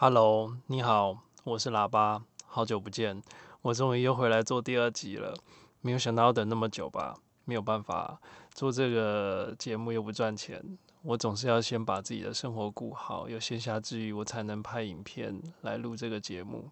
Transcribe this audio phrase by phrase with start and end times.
[0.00, 3.20] Hello，你好，我是喇叭，好久不见，
[3.62, 5.34] 我终于又回来做第二集了。
[5.80, 7.16] 没有想到要等那么久吧？
[7.44, 8.20] 没有办法，
[8.54, 16.70] 做这个节目又不赚钱，我总是要先把自己的生活顾好，有闲暇之余，我才能拍影片来录这个节目。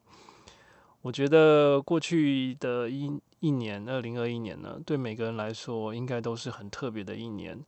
[1.03, 7.61] 我觉得过去的一一年，二零二一年呢，对每个人来说，应该都是很特别的一年。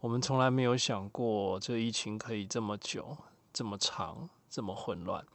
[0.00, 3.16] 我们从来没有想过，这疫情可以这么久、
[3.52, 4.28] 这么长。
[4.54, 5.26] 这么混乱，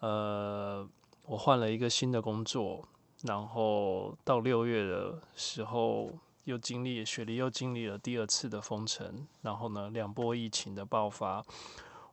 [0.00, 0.84] 呃，
[1.26, 2.84] 我换了一个新的工作，
[3.22, 6.10] 然后到六月的时候
[6.42, 11.40] 又经历雪梨又经历了第二次的封城，然后呢，两波疫情的爆发。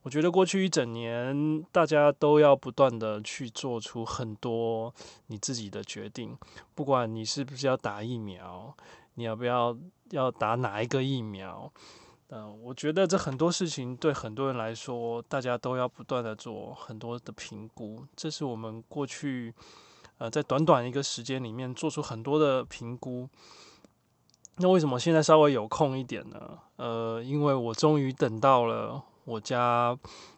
[0.04, 4.94] 我觉得过去一整年，大家都要不断的去做出很多
[5.26, 6.38] 你自己的决定，
[6.76, 8.72] 不管你是不是要打疫苗，
[9.16, 9.76] 你要不要
[10.12, 11.74] 要打哪一个疫苗。
[12.36, 18.04] 嗯、我觉得这很多事情对很多人来说，大家都要不断的做很多的评估。
[18.16, 19.54] 这是我们过去
[20.18, 23.30] 呃在短短一个时间里面做出很多的评估。
[24.56, 26.58] 那为什么现在稍微有空一点呢？
[26.78, 29.96] 呃，因为我终于等到了我家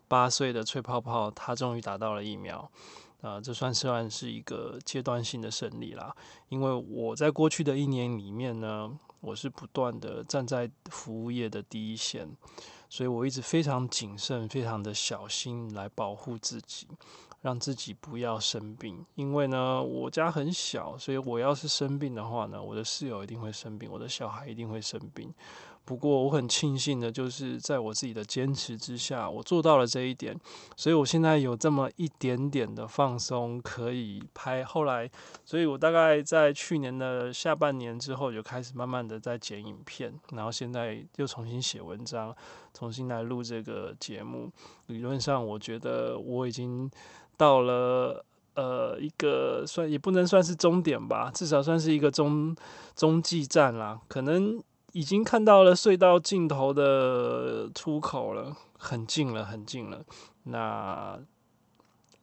[0.10, 2.70] 八岁的脆泡泡，他终于打到了疫苗。
[3.26, 6.16] 啊、这算是算是一个阶段性的胜利啦。
[6.50, 8.98] 因为我在过去的一年里面呢。
[9.22, 12.30] 我是不断的站在服务业的第一线，
[12.88, 16.88] 所以我一直非常谨慎、非常的小心来保护自己，
[17.42, 19.04] 让自己不要生病。
[19.16, 25.34] 因为呢，我家很小，所以我要是生病的话呢，我的室友一定会生病，我的小孩一定会生病。
[25.86, 30.36] 不过我很庆幸的，就是在我自己的坚持之下，我做到了这一点，
[30.76, 34.64] 所以我现在有这么一点点的放松可以拍。
[34.64, 35.08] 后来，
[35.46, 42.36] 所以我大概在去年的下半年之后，就开始慢慢的在剪影片，然后现在又重新写文章，
[42.74, 44.52] 重新来录这个节目。
[44.88, 46.90] 理论上，我觉得我已经
[47.38, 48.26] 到了
[48.56, 52.56] 呃一个算也不能算是终点吧，至少算是一个中
[52.96, 54.60] 中继站啦，可能。
[54.96, 60.06] 已经看到了隧道尽头的出口了，很近了，很近了。
[60.44, 61.20] 那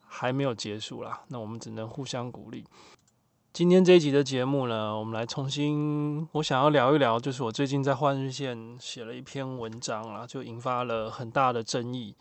[0.00, 2.64] 还没有结束啦，那我们只能互相鼓励。
[3.52, 12.16] 今天这一集的节目呢，我们来重新，我想要聊一聊，就是我最近在《换日线》写了一篇文章啦，就引发了很大的争议。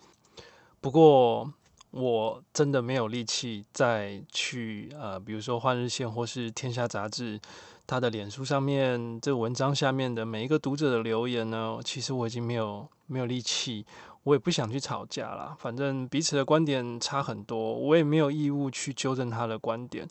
[0.82, 1.50] 不过
[1.92, 7.40] 我真的没有力气再去呃，比如说《换日线》或是《天下杂志》。
[7.88, 13.86] 他的脸书上面这文章下面的每一个读者的留言呢，其实我已经没有没有力气，
[14.24, 15.56] 我也不想去吵架了。
[15.60, 20.08] 反正彼此的观点差很多，我也没有义务去纠正他的观点。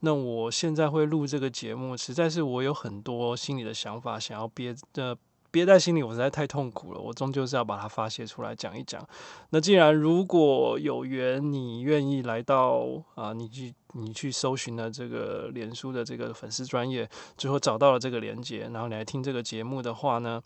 [0.00, 5.16] 那我现在会录这个节目，实在是我有很多心里的想法想要憋着。
[5.50, 7.00] 憋在心里，我实在太痛苦了。
[7.00, 9.06] 我终究是要把它发泄出来讲一讲。
[9.50, 20.40] 那既然如果有缘，你愿意来到啊，你去你去搜寻了这个脸书的这个粉丝专业，最后找到了这个连接，然后你来听这个节目的话呢，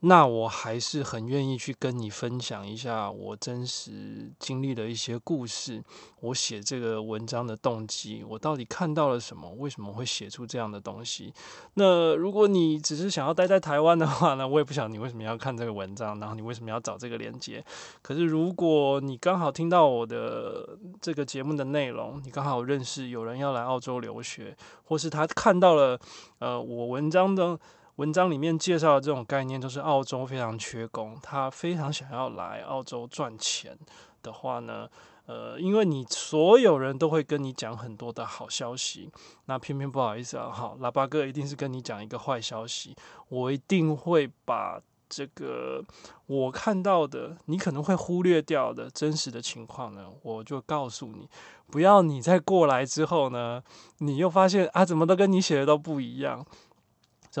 [0.00, 5.82] 那我还是很愿意去跟你分享一下我真实经历的一些故事，
[6.20, 9.50] 我写这个文章的动机，我到底看到了什么？
[9.58, 11.34] 为什么会写出这样的东西？
[11.74, 17.64] 那如果你只是想要待在台湾的话呢，我也不想你为什么要看这个文章，然后你为什么要找这个连接。
[18.00, 25.98] 可是如果你刚好听到我的这个节目的内容，你刚好认识有人要来澳洲留学，或是他看到了
[26.38, 27.58] 呃我文章的。
[27.98, 33.76] 文章里面介绍的这种概念，就是澳洲非常缺工，他非常想要来澳洲赚钱
[34.22, 34.88] 的话呢，
[35.26, 39.10] 呃，因为你所有人都会跟你讲很多的好消息，
[39.46, 42.94] 那偏偏不好意思啊，好，喇叭哥一定是跟你讲一个坏消息，
[43.30, 45.82] 我一定会把这个
[46.26, 51.28] 我看到的，你可能会忽略掉的真实的情况呢，我就告诉你，
[51.66, 53.60] 不要你再过来之后呢，
[53.98, 56.46] 你又发现啊，怎么都跟你写的都不一样。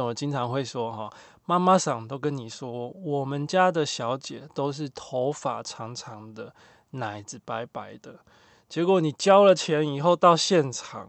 [0.04, 1.12] 我经常会说哈，
[1.44, 6.54] 妈妈桑都跟你说，我们家的小姐都是头发长长的，
[6.90, 8.20] 奶子白白的。
[8.68, 11.08] 结果你交了钱以后到现场，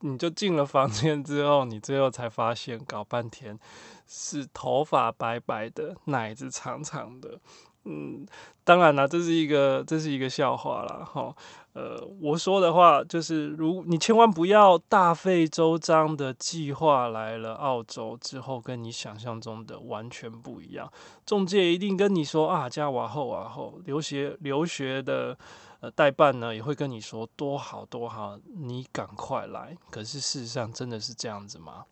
[0.00, 3.58] 你就进了房间之后，你最后才发现，搞半天
[4.06, 7.40] 是头发白白的，奶子长长的。
[7.84, 8.26] 嗯，
[8.62, 11.04] 当然了，这是一个这是一个笑话啦。
[11.04, 11.34] 哈。
[11.72, 20.92] 呃，我说的话就是，如你千万不要大费周章的计划来了澳洲之后，跟你想象中的完全不一样。
[21.24, 25.38] 中介一定跟你说啊，加瓦后瓦后，留学留学的
[25.78, 29.76] 呃代办呢也会跟你说多好多好，你赶快来。
[29.92, 31.84] 可是事实上真的是这样子吗？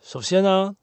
[0.00, 0.74] 首先呢，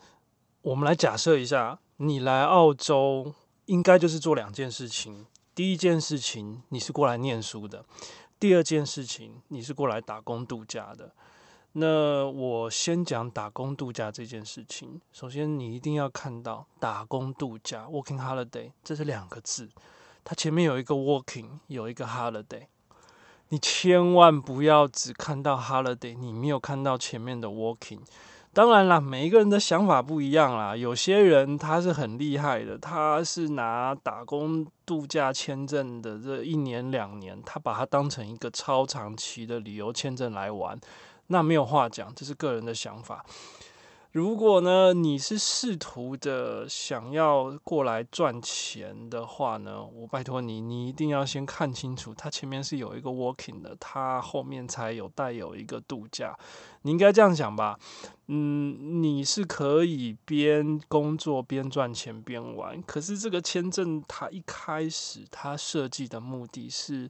[0.62, 3.34] 我们来假设一下，你来澳洲
[3.70, 5.28] 应该就是做两件事情。
[5.54, 7.84] 第一件事情，你是过来念书的；
[8.40, 11.14] 第二件事情，你是过来打工度假的。
[11.74, 15.00] 那我先讲打工度假这件事情。
[15.14, 19.70] 首先，你一定要看到“打工度假 ”（working holiday） 这是两个字，
[20.24, 22.66] 它前面有一个 “working”，有一个 “holiday”。
[23.50, 28.00] 你千万不要只看到 “holiday”，你没有看到前面的 “working”。
[28.60, 30.76] 当然啦，每一个人的想法不一样啦。
[30.76, 40.78] 有些人他是很厉害的，他是拿打工度假签证的这一年两年，他把它当成一个超长期的旅游签证来玩。
[41.28, 43.24] 那没有话讲，这是个人的想法。
[44.12, 56.36] 如果呢，你是试图的想要过来赚钱的话呢，我拜托你，你一定要先看清楚，它前面是有一个 working 的，它后面才有带有一个度假。
[56.82, 57.78] 你应该这样想吧？
[58.26, 67.08] 嗯，你是可以边工作边赚钱边玩，可是这个签证它一开始它设计的目的是，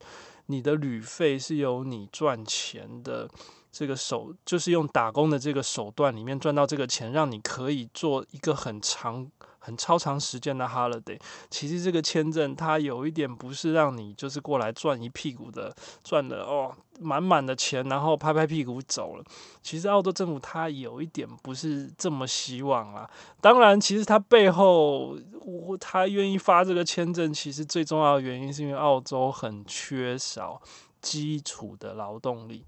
[0.48, 3.30] 你的旅费是由你赚钱的。
[3.72, 9.30] 这个手就是用打工的这个手段里面赚到这个钱，让你可以做一个很长、
[9.60, 11.20] 很超长时间的 holiday。
[11.50, 19.24] 其实这个签证它有一点不是让你就是过来赚一屁股的，赚的哦满满的钱，然后拍拍屁股走了。
[19.62, 23.10] 其实澳洲政府它有一点不是这么希望啊。
[23.40, 30.60] 当然，其实它背后我他愿意发这个签证，其实最重要的原因是因为澳洲很缺少
[31.02, 32.66] 基础的劳动力。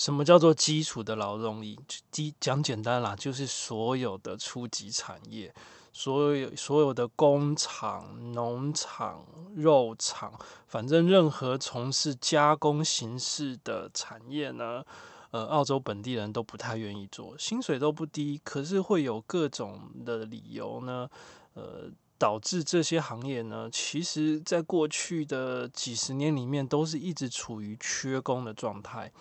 [0.00, 1.78] 什么叫做基础的劳动力？
[2.10, 5.54] 基讲简单啦，就是所有的初级产业，
[5.92, 9.22] 所有所有的工厂、农场、
[9.54, 10.32] 肉厂，
[10.66, 14.82] 反正任何从事加工形式的产业呢，
[15.32, 21.10] 呃，澳洲本地人都不太愿意做，薪水都不低，可是会有各种的理由呢，
[21.52, 29.12] 呃，导致这些行业呢，其实在过去的几十年里面，都是一直处于缺工的状态。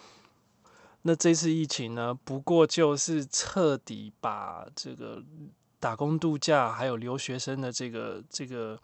[1.03, 5.23] 那这次疫情呢，不过就是彻底把这个
[5.79, 8.77] 打工度假还有留学生的这个这个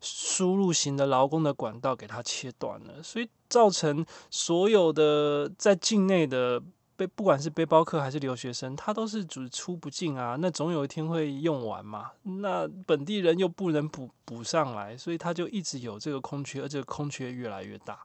[0.00, 6.62] 输入型的劳工的管道给它切断了，所以造成所有的在境内的
[6.96, 17.98] 背不管是背包客还是留学生，他都是只出不进啊，那总有一天会用完嘛，那本地人又不能补补上来，所以他就一直有这个空缺，而这个空缺越来越大。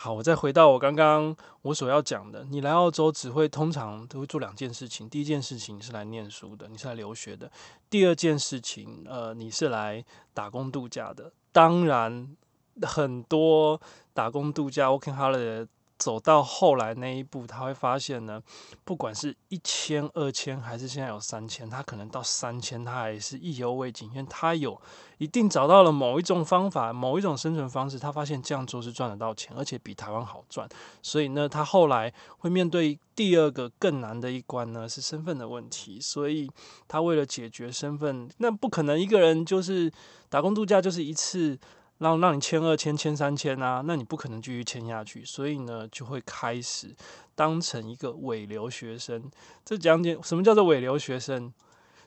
[0.00, 2.44] 好，我再回到我刚刚我所要讲的。
[2.44, 5.10] 你来澳洲只会通常都会做两件事情。
[5.10, 7.50] 第一件事情是来念书的，你是来留学的。
[7.90, 11.32] 第二件事情，呃，你是来打工度假的。
[11.50, 12.36] 当然，
[12.82, 13.80] 很多
[14.14, 15.66] 打工度假 working holiday
[15.98, 18.40] 走到后来那一步，他会发现呢，
[18.84, 24.80] 不管是一千、二千，还是现在有三千，他可能到三千，他还是意犹未尽，因为他有
[25.18, 30.68] 一定找到了某一种方法，某一种生存方式，他发现这样做是赚得到钱，而且比台湾好赚，
[31.02, 36.48] 所以呢，他后来会面对第二个更难的一关呢，是身份的问题，所以
[36.86, 39.92] 他为了解决身份，那不可能一个人就是
[40.28, 41.58] 打工度假就是一次。
[41.98, 46.94] 让让你签二签签三签啊，那你不可能继续签下去，所以呢，就会开始
[47.34, 49.30] 当成一个伪留学生。
[49.64, 51.52] 这讲简，什么叫做伪留学生？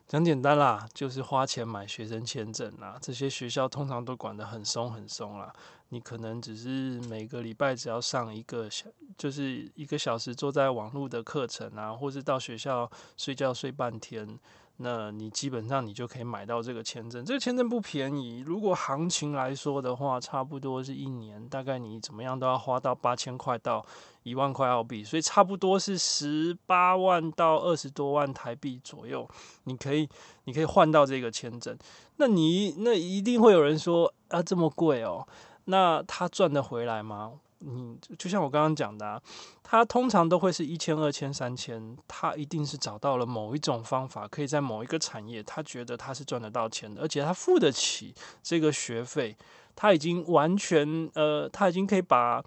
[0.07, 2.97] 讲简单啦，就是花钱买学生签证啦。
[3.01, 5.53] 这些学校通常都管得很松很松啦。
[5.89, 8.87] 你可能只是每个礼拜只要上一个小，
[9.17, 14.39] 就是一个小时坐在网络的课程啊，或是到学校睡觉睡半天。
[14.77, 18.39] 那你基本上你就可以买到这个签证，这个签证不便宜。
[18.39, 23.85] 如果行情来说的话，差不多是一年，大概你怎么样都要花到八千块到
[24.23, 29.27] 一万块澳币，所以差不多是十八万到二十多万台币左右。
[29.65, 30.09] 你可以，
[30.45, 31.77] 你可以换到这个签证。
[32.17, 35.27] 那你那一定会有人说啊，这么贵哦，
[35.65, 37.33] 那他赚得回来吗？
[37.61, 39.21] 你，就像我刚刚讲的啊，
[39.63, 48.13] 他通常都会是一千、二千、三千，他一定是找到了某一种方法，可以在某一个产业，他觉得他是赚得到钱的，而且他付得起
[48.43, 49.37] 这个学费，
[49.75, 52.43] 他已经完全呃，他已经可以把。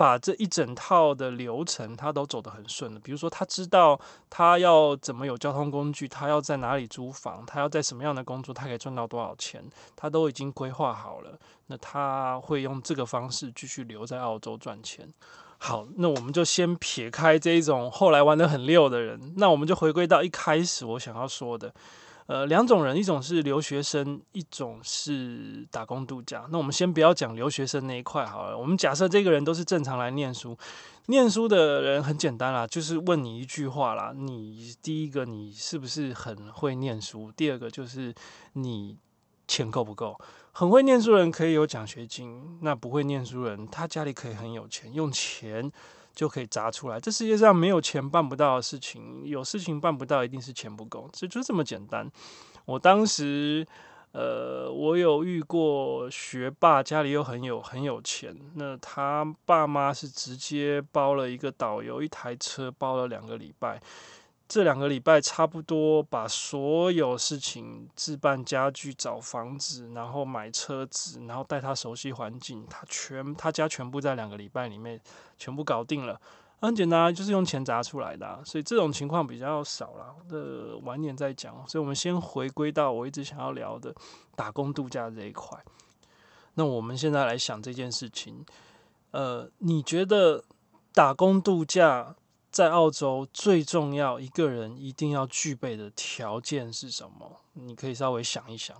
[0.00, 3.00] 把这一整套的流程，他都走得很顺了。
[3.00, 9.62] 比如说，他知道他要怎么有交通工具，他要在哪里租房，他要在什么样的工作，他可以赚到多少钱，
[9.94, 11.38] 他都已经规划好了。
[11.66, 15.06] 那他会用这个方式继续留在澳洲赚钱。
[15.58, 21.74] 好，那我们就先撇开这一种后来玩得很溜的人，那我们就回归到一开始我想要说的。
[22.30, 26.46] 呃，两种人，一种是留学生，一种是打工度假。
[26.52, 30.56] 那我们先不要讲留学生那一块好了，我们假设这个人都是正常来念书，
[31.06, 37.32] 念书的人很简单啦，就是问你一句话啦，你第一个你是不是很会念书？
[37.36, 38.14] 第二个就是
[38.52, 38.96] 你
[39.48, 40.16] 钱够不够？
[40.52, 45.68] 很会念书人可以有奖学金，那不会念书人他家里可以很有钱，用钱
[46.14, 47.00] 就可以砸出来。
[47.00, 52.10] 这世界上没有钱办不到的事情，有事情办不到，一定是钱不够，这就这么简单。
[52.66, 53.66] 我当时，
[54.12, 63.80] 呃，我有遇过学霸，家里又很有很有钱，那他爸妈是直接包了一个导游，一台车包了两个礼拜。
[64.50, 75.00] 这两个礼拜差不多把所有事情置办家具、找房子，然后买车子，然后带他熟悉环境，他全他家全部在两个礼拜里面
[75.38, 76.20] 全部搞定了，
[76.60, 78.42] 很简单，就是用钱砸出来的。
[78.44, 81.54] 所以这种情况比较少了，呃，晚点再讲。
[81.68, 83.94] 所以我们先回归到我一直想要聊的
[84.34, 85.56] 打工度假这一块。
[86.54, 88.44] 那我们现在来想这件事情，
[89.12, 90.42] 呃，你觉得
[90.92, 92.16] 打工度假？
[92.50, 97.40] 在澳洲最重要一个人一定要具备的条件是什么？
[97.52, 98.76] 你可以稍微想一想。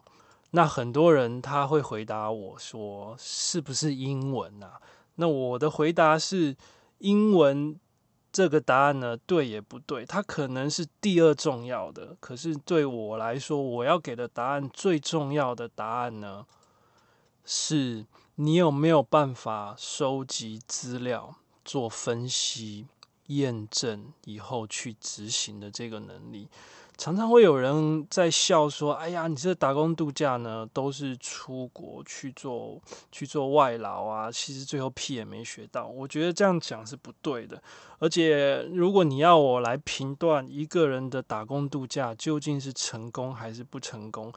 [0.51, 4.81] 那很多人他会回答我说：“是不是英文啊？”
[5.17, 6.57] 那我的回答是：
[6.99, 7.79] 英文
[8.33, 12.17] 这个答案呢，对也不对，它可能是第二重要的。
[12.19, 16.45] 可是对我来说，我要给的答案最重要的答案呢，
[17.45, 22.87] 是你有没有办法收集资料、做分析。
[23.31, 26.49] 验证以后去执行的这个能力，
[26.99, 37.63] 常常会有人在笑说：“哎呀，你这打工度假呢，都是出国去做去做外劳啊，其实最后屁也没学到。”我觉得这样讲是不对的。
[38.01, 44.33] 而且，如果你要我来评断一个人的打工度假究竟是成功还是不成功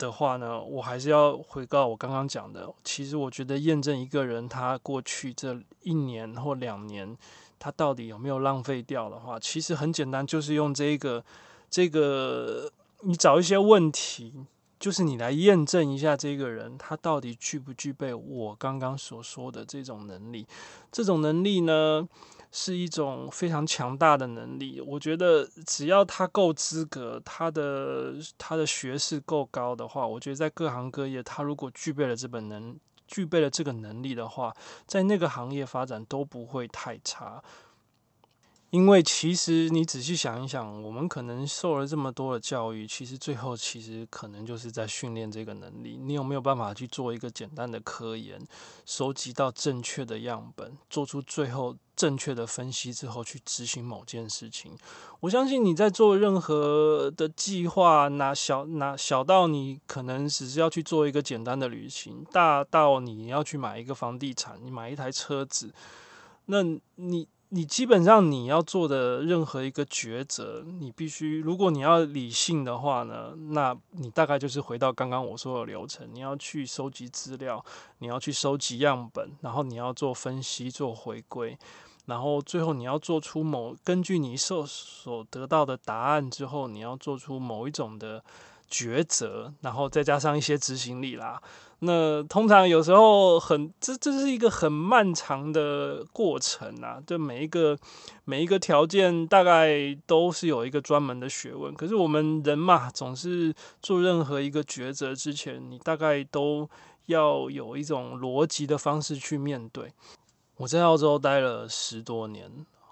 [0.00, 2.68] 的话呢，我还是要回到我刚刚讲的。
[2.82, 7.16] 其实，我觉得验证一个人他过去这一年或两年。
[7.62, 11.22] 他到底有没有浪费掉的话，其实很简单，就是用这个
[11.68, 14.32] 这个，你找一些问题，
[14.78, 20.46] 就是你来验证一下这个人他到底具不具备我刚刚所说的这种能力。
[20.90, 22.08] 这种能力呢，
[22.52, 24.80] 是一种非常强大的能力。
[24.80, 32.78] 我觉得只要他够资格，他的他的学识够高的话，我觉得在各行各业，他如果具备了这本能。
[33.12, 34.54] 具备了这个能力的话，
[34.86, 37.42] 在那个行业发展都不会太差。
[38.70, 45.98] 因为其实你仔细想一想，我们可能受了这么多的教育，其实最后其实可能就是在训练这个能力。
[46.00, 48.40] 你有没有办法去做一个简单的科研，
[48.86, 54.70] 收集到正确的样本，做出最后正确的分析之后去执行某件事情？
[55.18, 65.74] 我相信你在做任何的计划，哪小哪小到你可能只是要去做一个简单的旅行，大到你要去买一个房地产，你买一台车子，
[66.46, 66.62] 那
[66.94, 67.26] 你。
[67.52, 77.64] 你基本上你要做的任何一个抉择，你必须，如果你要理性的话呢，那你大概就是回到刚刚我说的流程，你要去收集资料，
[77.98, 81.58] 你要去收集样本，然后你要做分析、做回归，
[82.06, 88.22] 然后最后你要做出某根据你所所得到的答案之后，你要做出某一种的
[88.70, 91.42] 抉择，然后再加上一些执行力啦。
[91.82, 97.00] 那通常有时候很，这这是一个很漫长的过程啊。
[97.06, 97.76] 就每一个
[98.24, 101.74] 每一个条件大概都是有一个专门的学问。
[101.74, 106.68] 可是我们人嘛，总是做任何一个抉择之前，你大概都
[107.06, 109.92] 要有一种逻辑的方式去面对。
[110.58, 112.50] 我在澳洲待了十多年。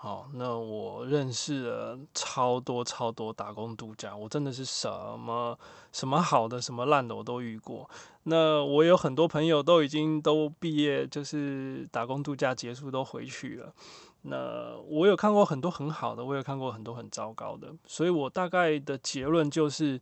[0.08, 4.88] 好，那我认识了超多超多打工度假，我真的是什
[5.18, 5.54] 么
[5.92, 7.86] 什么好的，什么烂的我都遇过。
[8.22, 13.70] 那我有很多朋友都已经都毕业，就是打工度假结束都回去了。
[14.22, 20.00] 那我有看过很多很好的，我有看过很多很糟糕的，所以我大概的结论就是。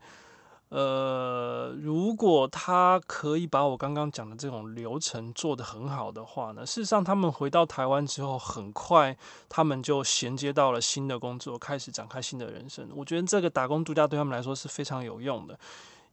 [0.69, 9.17] 呃，如果他可以把我刚刚讲的这种流程做得很好的话呢，事实上他们回到台湾之后，很快
[9.49, 12.89] 他们就衔接到了新的工作，开始展开新的人生。
[12.97, 15.57] 我觉得这个打工度假对他们来说是非常有用的，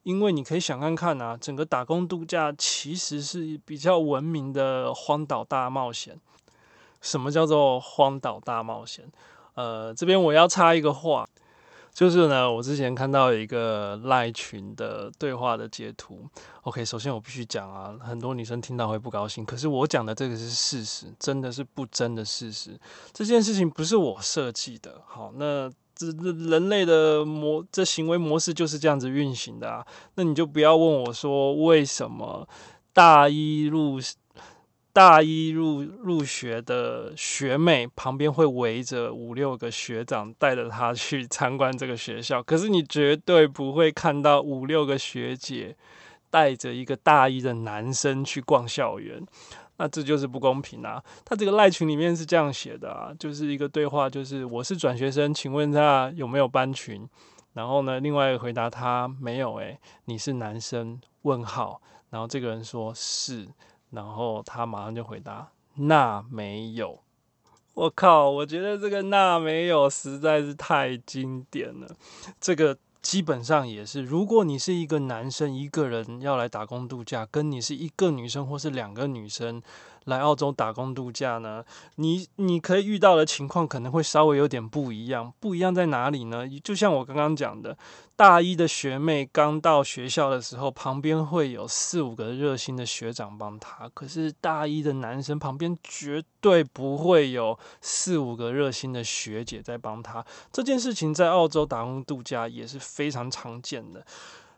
[0.04, 6.20] 因为你可以想看看啊，整个打工度假其实是比较闻名的荒岛大冒险。
[7.02, 9.12] 什么叫做荒岛大冒险？
[9.56, 11.28] 呃，这边我要插一个话。
[11.94, 16.28] 就是呢，我之前看到一个赖群的对话的截图。
[16.64, 22.80] OK，首先我必须讲啊，很多女生听到会不高兴，可是我讲的这个是事实，真的是不争的事实。
[23.14, 29.86] 这件事情不是我设计的，好，那这这人类的模这行为模式就是这样子运行的啊。
[30.16, 32.48] 那你就不要问我说为什么
[32.92, 34.00] 大一入。
[34.94, 42.44] 大一入入学的学妹旁边会围着五六个学长，带着她去参观这个学校。
[42.44, 45.76] 可是你绝对不会看到五六个学姐
[46.30, 49.20] 带着一个大一的男生去逛校园，
[49.78, 51.04] 那这就是不公平啊！
[51.26, 57.10] 他这个赖群里面是这样写的啊，就是一个对话，就是我是转学生，请问他有没有班群？
[57.54, 61.02] 然后呢，另外一个回答他没有，诶，你是男生？
[61.24, 61.82] 问号。
[62.12, 63.48] 然后这个人说是，
[63.94, 67.00] 然后他马上就回答那没有。
[67.74, 71.88] 我靠，我觉得这个那没有实在是太经典了，
[72.42, 72.78] 这个。
[73.04, 79.62] 基本上也是，如果你是一个男生，一个人要来打工度假，跟你是一个女生或是两个女生
[80.06, 81.64] 来澳洲打工度假呢，
[81.96, 85.34] 你你可以遇到的情况可能会稍微有点不一样。
[85.40, 86.48] 不一样在哪里呢？
[86.64, 87.78] 就像我刚刚讲的。
[88.16, 93.90] 大一的学妹刚到学校的时候，旁边会有四五个热心的学长帮她。
[93.92, 100.24] 可是大一的男生旁边绝对不会有四五个热心的学姐在帮他。
[100.52, 104.06] 这件事情在澳洲打工度假也是非常常见的。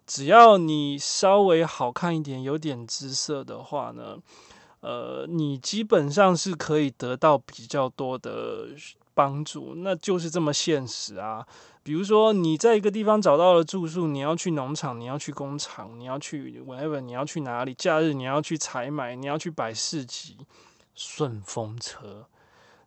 [0.06, 4.18] 只要你稍微好看一点，有点姿色的话呢，
[4.86, 8.68] 呃，你基本上是可以得到比较多的
[9.16, 9.74] 帮助。
[9.78, 11.44] 那就是这么现实啊。
[11.82, 17.74] 比如说，你在一个地方找到了住宿，你要去农场，你要去工厂，你要去 whatever，你要去哪里？
[17.74, 20.38] 假日你要去采买，你要去摆市集，
[20.94, 22.28] 顺风车。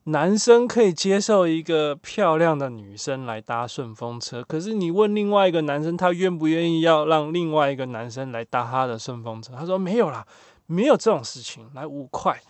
[0.04, 9.52] 男生可以接受一个漂亮的女生来搭顺风车，可是你问另外一个男生，他愿不愿意要让另外一个男生来搭他的顺风车？
[9.58, 10.26] 他说没有啦，
[10.68, 12.40] 没有这种事情，来五块。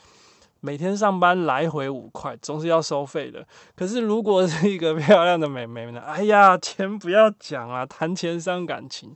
[0.60, 3.46] 每天上班来回五块，总是要收费的。
[3.76, 6.00] 可是如果是一个漂亮的美眉呢？
[6.04, 9.14] 哎呀，钱不要讲啊，谈钱伤感情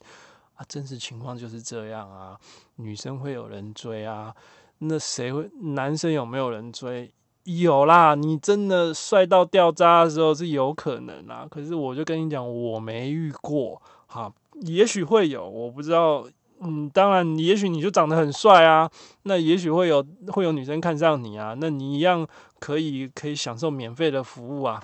[0.54, 2.38] 啊，真实情况就是这样啊。
[2.76, 4.32] 女生会有人追啊，
[4.78, 5.50] 那谁会？
[5.74, 7.12] 男生有没有人追？
[7.42, 11.44] 有啦，你真的帅到掉渣的时候是有可能啊。
[11.50, 16.24] 可是我就跟你讲，我没遇过，哈，也许会有，我不知道。
[16.64, 18.88] 嗯，当然，也许你就长得很帅啊，
[19.24, 22.24] 那也许会有会有女生看上你啊，那你一样
[22.60, 24.80] 可以可以享受免费的服务啊，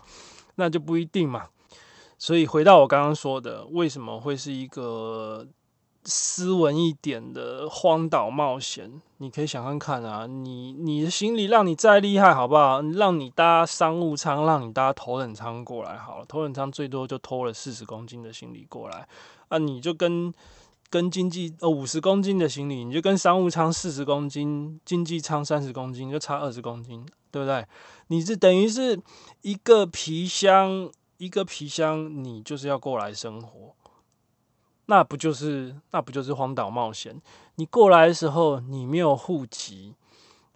[0.56, 1.44] 那就不一定嘛。
[2.18, 5.46] 所以回到我刚刚说的，为什么会是一个
[6.02, 9.00] 斯文一点的荒岛冒险？
[9.18, 12.82] 你可以想看看啊，你你的行李让你再厉害好不好？
[12.82, 19.06] 让你搭商务舱，让你搭头等舱过来好了，头等舱最多就拖了四十公斤的行李过来
[19.46, 20.34] 啊，你就跟。
[20.90, 27.66] 跟经济呃五十公斤的行李，你就跟商务舱四十公斤，经济舱三十公斤，就差二十公斤，对不对？
[28.08, 29.00] 你是等于是
[29.42, 33.74] 一个皮箱，一个皮箱，你就是要过来生活，
[34.86, 37.20] 那不就是那不就是荒岛冒险？
[37.56, 39.94] 你过来的时候，你没有户籍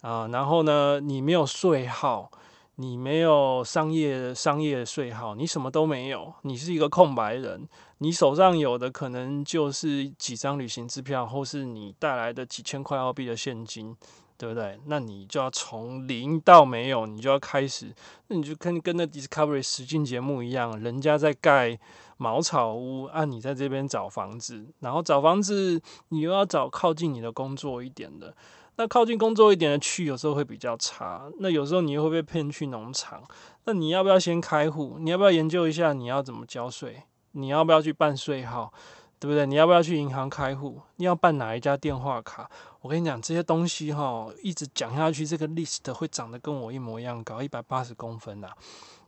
[0.00, 2.30] 啊，然后呢，你没有税号。
[2.76, 7.68] 你没有商业商业税号，你什么都没有，你是一个空白人。
[8.02, 13.96] 你手上有的可能就是几张旅行支票，或是你带来的几千块澳币的现金，
[14.36, 14.80] 对不对？
[14.86, 17.94] 那你就要从零到没有，你就要开始。
[18.26, 21.78] 那你就跟跟那 Discovery 实境节目一样，人家在盖
[22.16, 28.34] 茅草屋，啊、你在这边找房子，然后找房子，你又要找靠近你的工作一点的。
[28.76, 33.22] 那靠近工作一点的区有时候会比较差，那有时候你又会被骗去农场。
[33.66, 34.96] 那你要不要先开户？
[34.98, 37.04] 你要不要研究一下你要怎么交税？
[37.32, 38.72] 你要不要去办税号？
[39.18, 39.46] 对不对？
[39.46, 40.80] 你要不要去银行开户？
[40.96, 42.50] 你要办哪一家电话卡？
[42.80, 48.48] 我跟你讲这些东西哈，一直讲下去，这个 list 会长得跟我一模一样高，一百八十公分呐。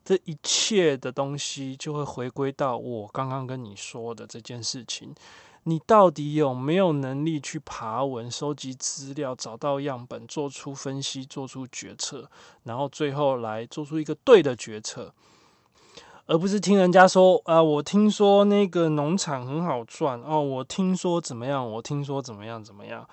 [0.05, 5.13] 这一切的东西就会回归到我刚刚跟你说的这件事情。
[5.65, 12.31] 你到底有没有能力去爬文、收集资料、找到样本、做出分析、做出决策，
[12.63, 15.13] 然后最后来做出一个对的决策，
[16.27, 23.07] 而不是听人家说啊，我听说那个农场很好赚哦，我听说怎么样，我听说怎么样怎么样。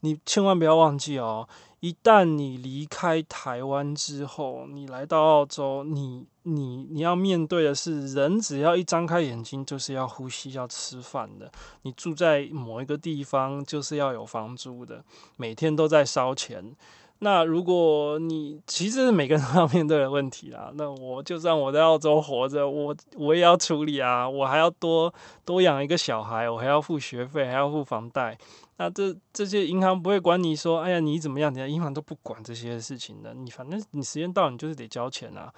[0.00, 1.48] 你千万不要忘记哦。
[1.80, 11.50] 一旦你离开台湾之后，你来到澳洲，你你你要面对的是，人只要一张开眼睛就是要呼吸、要吃饭的。
[11.82, 15.04] 你住在某一个地方，就是要有房租的，
[15.36, 16.74] 每天都在烧钱。
[17.20, 25.12] 那如果你其实每个人都要面对的问题啦，那我就算我在澳洲活着，我我也要处理啊，我还要多
[25.44, 28.38] 多养一个小孩，我还要付学费，还要付房贷。
[28.76, 31.52] 那这这些银行不会管你说，哎呀，你怎么样？
[31.52, 33.34] 你的银行都不管这些事情的。
[33.34, 35.52] 你反正你时间到，你就是得交钱啊。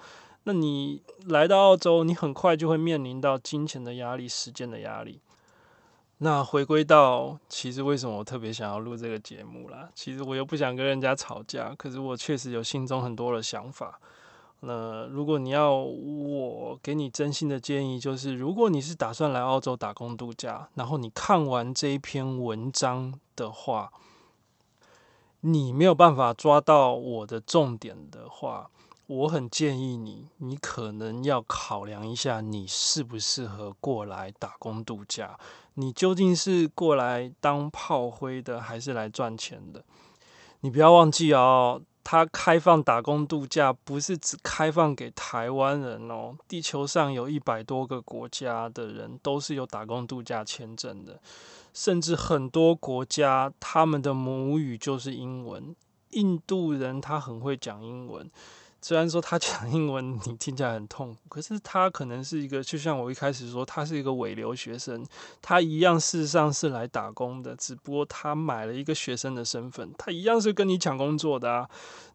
[0.45, 5.21] 那你来到澳洲，你很快就会面临到金钱的压力、时间的压力。
[6.23, 9.89] 那回归到，其实为什么我特别想要录这个节目啦？
[9.95, 13.99] 其实我又不想跟人家吵架，可是我确实有心中很多的想法。
[14.59, 23.91] 那如果你要我给你真心的建议，就是如果你是打算来澳洲打工度假，然后你看完这一篇文章的话，
[25.39, 28.69] 你没有办法抓到我的重点的话，
[29.07, 35.39] 我很建议你，你可能要考量一下，你适不适合过来打工度假？
[35.75, 39.83] 你究竟是过来当炮灰的，还是来赚钱的？
[40.61, 41.81] 你不要忘记哦。
[42.03, 51.21] 它开放打工度假不是只开放给台湾人哦，地球上有一百多个国家的人都是有打工度假签证的，
[51.75, 55.75] 甚至很多国家他们的母语就是英文，
[56.09, 58.27] 印度人他很会讲英文。
[58.83, 65.05] 虽然说他讲英文你听起来很痛苦，可是他可能是一个，就像我一开始说，他是一个伪留学生，
[65.39, 71.69] 他一样事实上是来打工的，只不过他买了一个学生的身份，他一样是跟你抢工作的啊。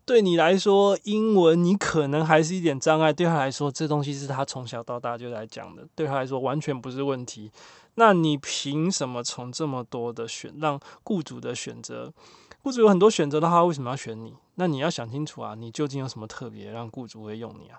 [0.04, 7.50] 对你来说，英文你可能还是一点障碍，对他来说，这东西是他从小到大就来讲的，对他来说完全不是问题。
[7.94, 12.12] 那你凭什么从这么多的选，让雇主的选择？
[12.66, 14.34] 雇主有很多选择的话，为什么要选你？
[14.56, 17.78] 那你要想清楚啊，你究竟有什么特别让雇主会用你啊？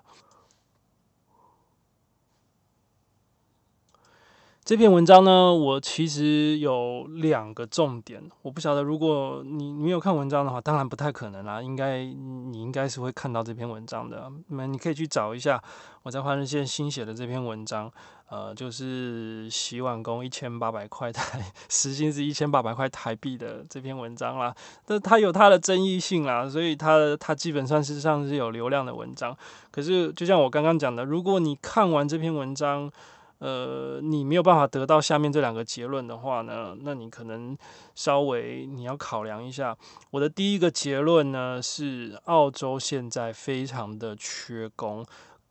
[4.68, 11.62] 这篇文章呢，我其实有两个重点，我不晓得如果你没有看文章的话，当然不太可能啦。
[11.62, 15.58] 应该你应该是会看到这篇文章的，那你可以去找一下
[16.02, 17.90] 我在换日线新写的这篇文章，
[18.28, 24.54] 呃，就是洗碗工一千八百块台 时薪是一千八百块台币的这篇文章啦。
[24.84, 29.34] 但它有它的争议性啦，所以它它基本上是上是有流量的文章。
[29.70, 32.92] 可是就像我刚刚讲的，如果你看完这篇文章，
[33.38, 37.56] 呃，你没有办法得到下面这两个结论的话呢，那你可能
[37.94, 39.76] 稍微你要考量一下。
[40.10, 45.06] 我的第一个结论呢是，澳洲现在非常的缺工，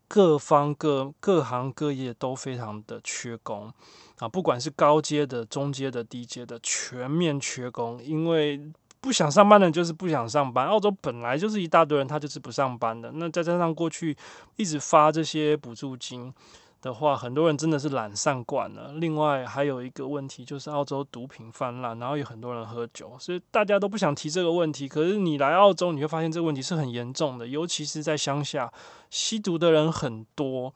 [0.08, 3.72] 各方各各行各业都非常的缺工
[4.20, 8.04] 啊，不管是高阶的、中阶的、低阶的，全面缺工。
[8.04, 8.62] 因为
[9.00, 13.12] 不想上班的就是不想上班，澳洲本来就是一大堆人，他就是不上班的。
[13.14, 14.18] 那再加上过去
[14.58, 16.34] 一直发这些补助金。
[16.88, 18.94] 的话，很多人真的是懒散惯了。
[18.94, 24.88] 另外还有一个问题就是澳洲毒品泛滥，然后有很多人喝酒，所以大家都不想提这个问题。
[24.88, 28.72] 可是你来澳洲，你会发现这个问题是很严重的，尤其是在乡下，
[29.10, 30.74] 吸毒的人很多。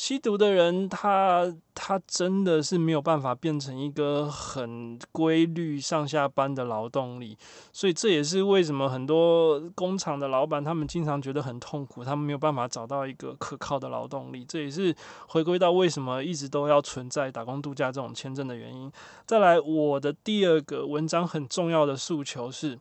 [0.00, 7.36] 吸毒的人他，他真的是没有办法变成一个很规律上下班的劳动力，
[7.70, 14.42] 所以这也是为什么很多工厂的老板他们经常觉得很痛苦，他们没有办法找到一个可靠的劳动力。
[14.42, 14.96] 这也是
[15.28, 18.90] 回归到为什么一直都要存在打工度假这种签证的原因。
[19.26, 22.78] 再来，我的第二个文章很重要的诉求是，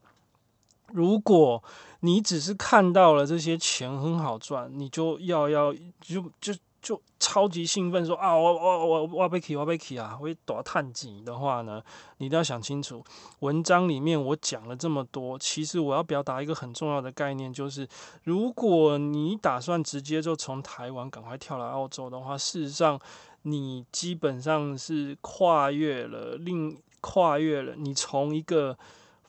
[0.93, 1.61] 如果
[1.99, 6.53] 你只是看到了这些钱很好赚，你就要要就就。
[6.81, 10.15] 就超级兴奋说啊，我我我我被起，我被起啊！
[10.15, 11.81] 会躲探几的话呢，
[12.17, 13.03] 你一定要想清楚。
[13.39, 17.87] 文章里面我讲了这么多，其实我要表达一个很重要的概念，就是
[18.23, 22.99] 如果你打算直接就从台湾赶快跳来澳洲的话，事实上
[23.41, 28.77] 你基本上是跨越了另跨越了，你从一个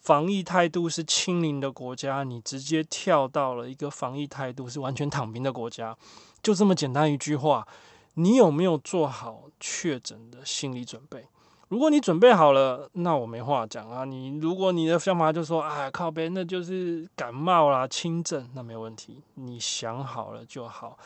[0.00, 5.96] 防疫态度是清零的国家，你直接跳到了一个防疫态度是完全躺平的国家。
[6.42, 7.66] 就这么简单一句话，
[8.14, 11.26] 你有没有做好确诊的心理准备？
[11.68, 14.04] 如果你准备好了，那我没话讲啊。
[14.04, 19.22] 你如果你的想法就说，哎，靠边，那就是感冒啦，轻症，那没问题。
[19.34, 20.98] 你想好了就好。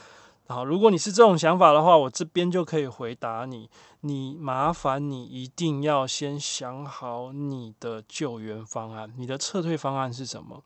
[0.47, 3.69] 然后，如果你是这种想法的话，我这边就可以回答你。
[4.01, 10.63] 你麻烦你一定要先想好你的救援方案，你的撤退方案是什么？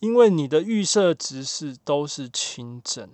[0.00, 3.08] 因为你的预设值是都是轻症。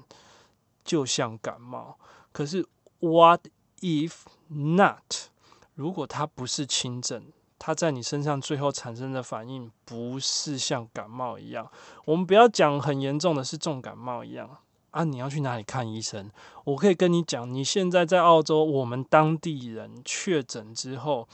[0.85, 1.99] 就像感冒，
[2.33, 2.67] 可是
[3.01, 3.47] What
[3.81, 4.13] if
[4.49, 5.31] not？
[5.75, 7.25] 如果它不是轻症，
[7.59, 11.71] 它在你身上最后产生的反应不是像感冒一样，
[12.05, 14.59] 我们不要讲很严重的是重感冒一样
[14.91, 15.03] 啊！
[15.03, 16.31] 你要去哪里看医生？
[16.65, 21.27] 我可以跟你讲，你现在在澳洲，我们当地人确诊之后，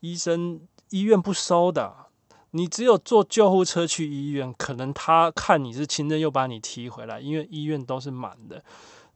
[0.00, 2.11] 医生医院不收的。
[2.54, 8.62] 你只有坐救护车去医院，可能他看你是轻症，又把你踢回来，因为医院都是满的。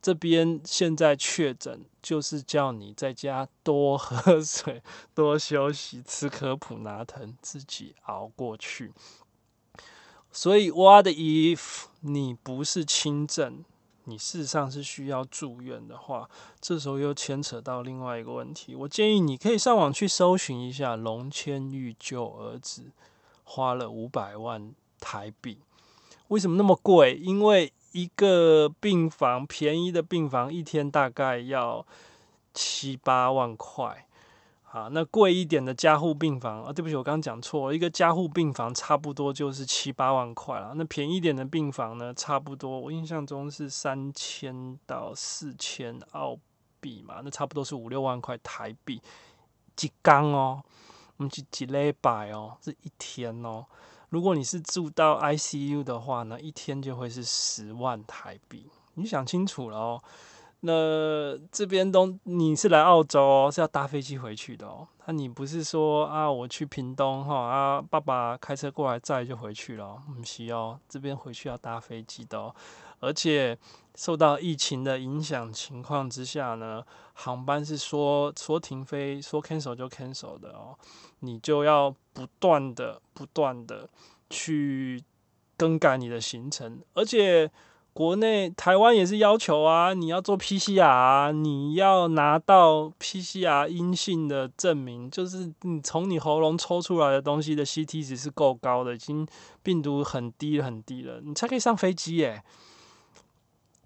[0.01, 4.83] 这边现在确诊，就是叫你在家多喝水、
[5.15, 8.93] 多休息、吃科普拿疼，自己熬过去。
[10.31, 13.65] 所以，What if 你不是轻症，
[14.05, 18.75] 你事实上是需要住院的话，这时候又牵扯到另外一个问题。
[18.75, 22.93] 我建议你可以上网去搜寻一下龙千玉救儿子。
[23.47, 25.59] 花了五百万台币，
[26.29, 27.15] 为什么那么贵？
[27.15, 31.87] 因为一个病房，便宜的病房一天大概要
[32.53, 34.03] 七八万块。
[34.73, 40.75] 啊，那贵一点的加护病房啊，对不起，我刚刚讲错了，一个加护病房差不多就是七八万块了。
[40.75, 46.37] 那便宜一点的病房呢，差不多我印象中是三千到四千澳
[46.79, 49.01] 币嘛，那差不多是五六万块台币。
[49.75, 50.63] 几缸哦，
[51.17, 53.65] 我们几几礼拜哦，是一天哦。
[54.11, 58.67] 如果你是住到 ICU 的话呢，一天就会是十万台币。
[58.95, 60.03] 你想清楚了哦。
[60.61, 64.87] 那这边都你是来澳洲哦，是要搭飞机回去的哦。
[65.07, 70.03] 那你不是说啊，我去屏东哈啊，爸爸开车过来载就回去了？
[70.17, 72.55] 不是哦，这边回去要搭飞机的哦。
[72.99, 73.57] 而且
[73.95, 80.77] 受到疫情的影响情况之下呢，航班是说说停飞说 cancel 就 cancel 的哦。
[81.21, 83.89] 你就要不断的不断的
[84.29, 85.03] 去
[85.57, 87.51] 更改你的行程，而且。
[87.97, 99.27] 国内台湾也是要求啊，你要做 PCR，你要拿到 PCR 阴性的证明，就是你从你喉咙抽出来的东西的 CT 值是够高的，已经
[99.63, 102.43] 病毒很低很低了，你才可以上飞机耶。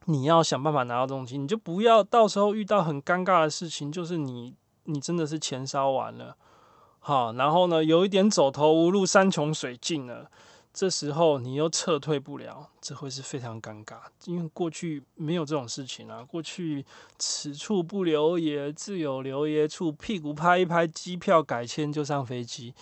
[0.06, 6.36] 你要想办法拿到东西，你就不要到时候遇到很尴尬的事情，就是你你真的是钱烧完了，
[6.98, 10.28] 好，然后呢，有一点走投无路，山穷水尽了。
[10.72, 16.22] 这时候你又撤退不了，这会是非常尴尬，因为过去没有这种事情啊。
[16.22, 16.84] 过去
[17.18, 22.72] 此处不留爷，自有留爷处，屁股拍一拍，机票改签就上飞机。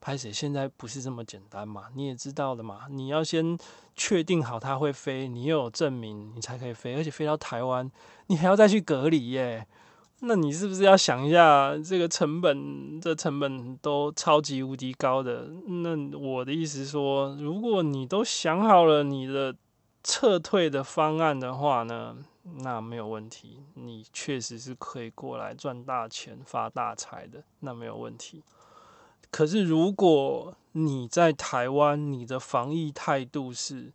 [0.00, 0.32] 拍谁？
[0.32, 1.86] 现在不是这么简单嘛？
[1.94, 2.86] 你也知道的嘛。
[2.88, 3.58] 你要先
[3.96, 6.94] 确定好它会飞，你又有证明，你才可以飞。
[6.94, 7.90] 而且飞到台湾，
[8.28, 9.66] 你还要再去隔离耶。
[10.20, 15.48] 那你是不是要想一下，这个成本，这成本都超级无敌高的？
[15.66, 19.54] 那我的意思说，如果你都想好了你的
[20.02, 22.16] 撤退的方案的话呢，
[22.62, 28.42] 那没有问题，你确实是可以过来赚大钱、发大财的，那没有问题。
[29.30, 33.92] 可是如果你在台湾，你的防疫态度是，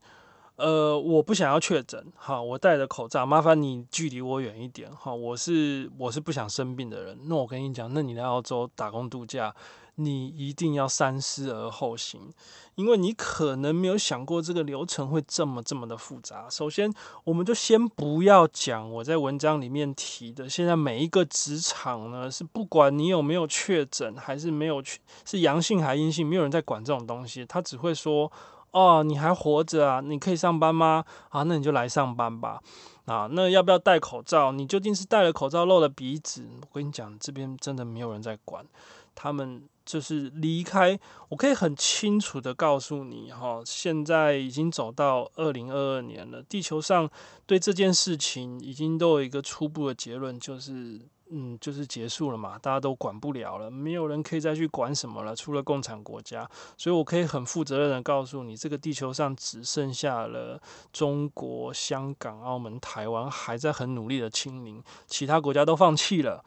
[0.56, 9.56] 呃，我不想要确诊，好，我戴着口罩，麻烦你距离我远一点，好，我是我是不想生病的人，那我跟你讲，那你来澳洲打工度假，
[9.96, 12.32] 你一定要三思而后行，
[12.76, 16.48] 因为你可能没有想过这个流程会这么这么的复杂。
[16.48, 28.32] 首先，我们就先不要讲我在文章里面提的，现在每一个职场呢，是不管你有没有确诊，还是没有确是阳性还阴性，没有人在管这种东西，他只会说。
[28.74, 30.02] 哦，你还活着啊？
[30.02, 31.06] 你可以上班吗？
[31.30, 32.62] 啊，那你就来上班吧。
[33.06, 34.52] 啊，那要不要戴口罩？
[34.52, 36.48] 你究竟是戴了口罩露了鼻子？
[36.62, 38.66] 我跟你讲，这边真的没有人在管，
[39.14, 41.00] 他们就是离开。
[41.30, 47.10] 我可以很清楚的告诉你，哈，现在已经走到二零二二年了，地球上
[47.46, 51.00] 对这件事情已经都有一个初步的结论，就是。
[51.36, 56.48] 嗯，就是结束了嘛，大家都管不了了，没有人可以再去管什么了，除了共产国家。
[56.78, 66.46] 所以我可以很负责任的告诉你，这个地球上只剩下了中国、香港、澳门、台湾还在很努力的清零，其他国家都放弃了。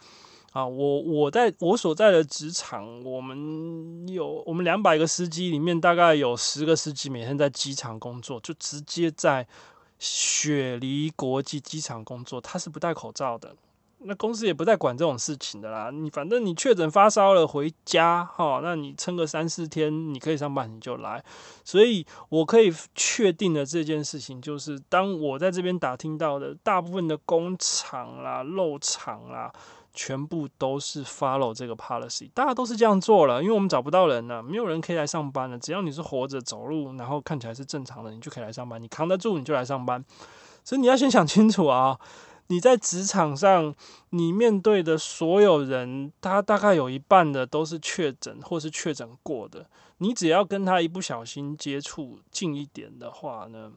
[0.52, 9.46] 啊，我我在我所在的职场，我们有我们两百个司机里面，大概有十个司机每天在机场工作，就直接在
[9.98, 13.54] 雪梨国际机场工作，他是不戴口罩的。
[14.06, 21.22] 那公司也不再管这种事情的啦，你反正你确诊发烧了回家哈，那你撑个三四天，你可以上班你就来。
[21.64, 29.52] 所以我可以确定的这件事情就是，当我在这边打听到的大部分的工厂啦、肉厂啦，
[29.92, 35.58] 全部都是 follow 这个 policy，大家都是这样做了，因为我们找不到人了，没有人可以来上班了。
[35.58, 40.04] 只要你是活着走路，然后看起来是正常的，你就可以来上班，你扛得住你就来上班。
[40.62, 41.98] 所以你要先想清楚啊。
[42.48, 43.74] 你在职场上，
[44.10, 49.66] 你面对的所有人，他大概有一半的都是确诊或是确诊过的。
[49.98, 53.72] 你只要跟他一不小心接触近一点的话呢，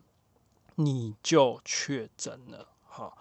[0.76, 2.68] 你就确诊了。
[2.88, 3.18] 好，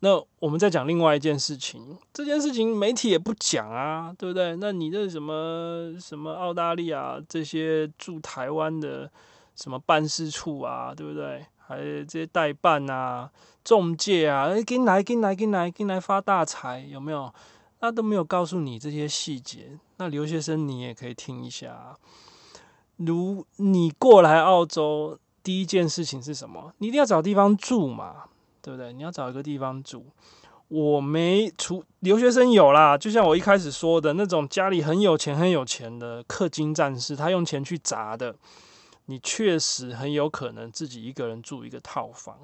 [0.00, 4.56] 那我们再讲另外一件事情，这件事情媒体也不讲啊，对不对？
[4.56, 9.10] 那你的什么什么澳大利亚这些驻台湾的
[9.54, 11.46] 什么办事处啊，对不对？
[11.70, 13.30] 还有这些代办啊。
[13.62, 17.32] 中介啊，哎，进来，进来，进来，进来发大财，有没有？
[17.80, 19.78] 那都没有告诉你这些细节。
[19.98, 21.94] 那留学生，你也可以听一下。
[22.96, 26.72] 如你过来澳洲，第一件事情是什么？
[26.78, 28.24] 你一定要找地方住嘛，
[28.62, 28.94] 对不对？
[28.94, 30.06] 你要找一个地方住。
[30.68, 38.34] 我没出留学生有啦，就像我一开始说的那种家里很有钱、很有钱的氪金战士，他用钱去砸的。
[39.10, 42.38] 你确实很有可能自己一个人住一个套房。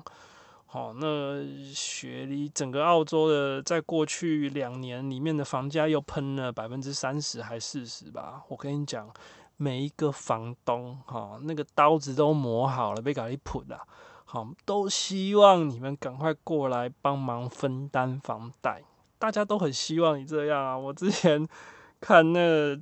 [0.66, 1.40] 好，那
[1.72, 8.42] 雪梨整个澳洲的，在过去两年里面的房价又喷了百分之三十还四十吧？
[8.48, 9.09] 我跟你讲，
[9.57, 13.81] 每一个房东哈，那个刀子都磨好了，被搞一铺了，
[14.24, 18.83] 好，都希望你们赶快过来帮忙分担房贷，
[19.20, 20.76] 大家都很希望你这样啊。
[20.76, 21.46] 我之前
[22.00, 22.76] 看那，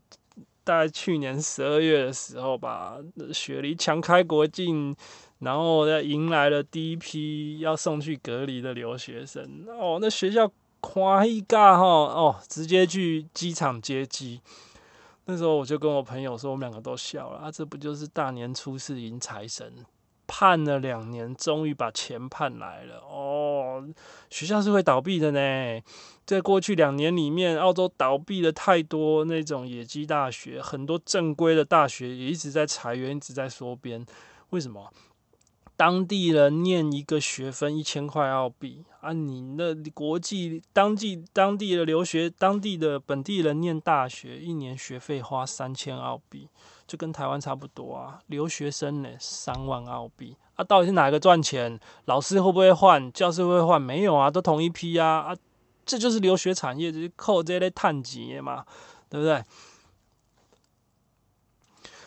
[0.64, 2.96] 大概去年十二月的时候吧，
[3.32, 4.96] 雪梨强开国境。
[5.40, 10.50] 然后呢，迎来了第一批要送去隔离的留学生哦，那学校
[10.80, 14.40] 夸一嘎哈哦，直接去机场接机。
[15.26, 19.84] 那时候我就跟我朋友说，我们两个都笑了啊，这不就是大年初四迎财神，
[20.26, 23.84] 盼了两年，终于把钱盼来了哦。
[24.30, 25.82] 学校是会倒闭的呢，
[26.26, 34.06] 在过去两年里面，澳洲倒闭了太多那种野鸡大学，很多正规的大学也一直在裁员，一直在缩编，
[34.50, 34.90] 为什么？
[35.76, 46.48] 当地人念一个学分一千块澳币啊，你那国际当地当地的留学，当地的本地人念大学，一年学费花三千澳币，
[46.86, 48.20] 就跟台湾差不多啊。
[48.28, 51.80] 留学生呢，三万澳币啊，到底是哪个赚钱？
[52.04, 53.12] 老师会不会换？
[53.12, 53.82] 教师会不会换？
[53.82, 55.36] 没有啊，都同一批啊啊，
[55.84, 58.64] 这就是留学产业，就是靠这类探级嘛，
[59.08, 59.42] 对不对？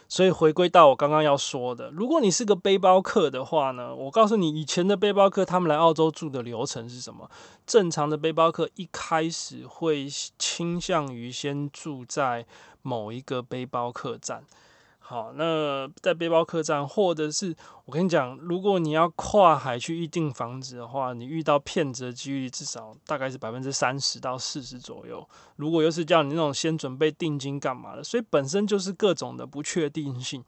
[0.10, 7.30] 所以回归到我刚刚要说的，如果你是个背包客的话呢，我告诉你，以前的背包客他们来澳洲住的流程是什么？
[7.66, 10.08] 正常的背包客一开始会
[10.40, 12.46] 倾向于先住在
[12.82, 14.46] 某一个背包客栈。
[15.10, 25.26] 好，那在背包客栈，或者是我跟你讲，如果你要跨海去预订房子的话，你遇到骗子的几率至少大概是百分之三十到四十左右。
[25.56, 30.44] 如果又是叫你那种先准备定金干嘛的，所以本身就是各种的不确定性。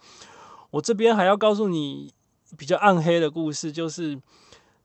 [0.71, 2.13] 我这边还要告诉你
[2.57, 4.19] 比较暗黑的故事，就是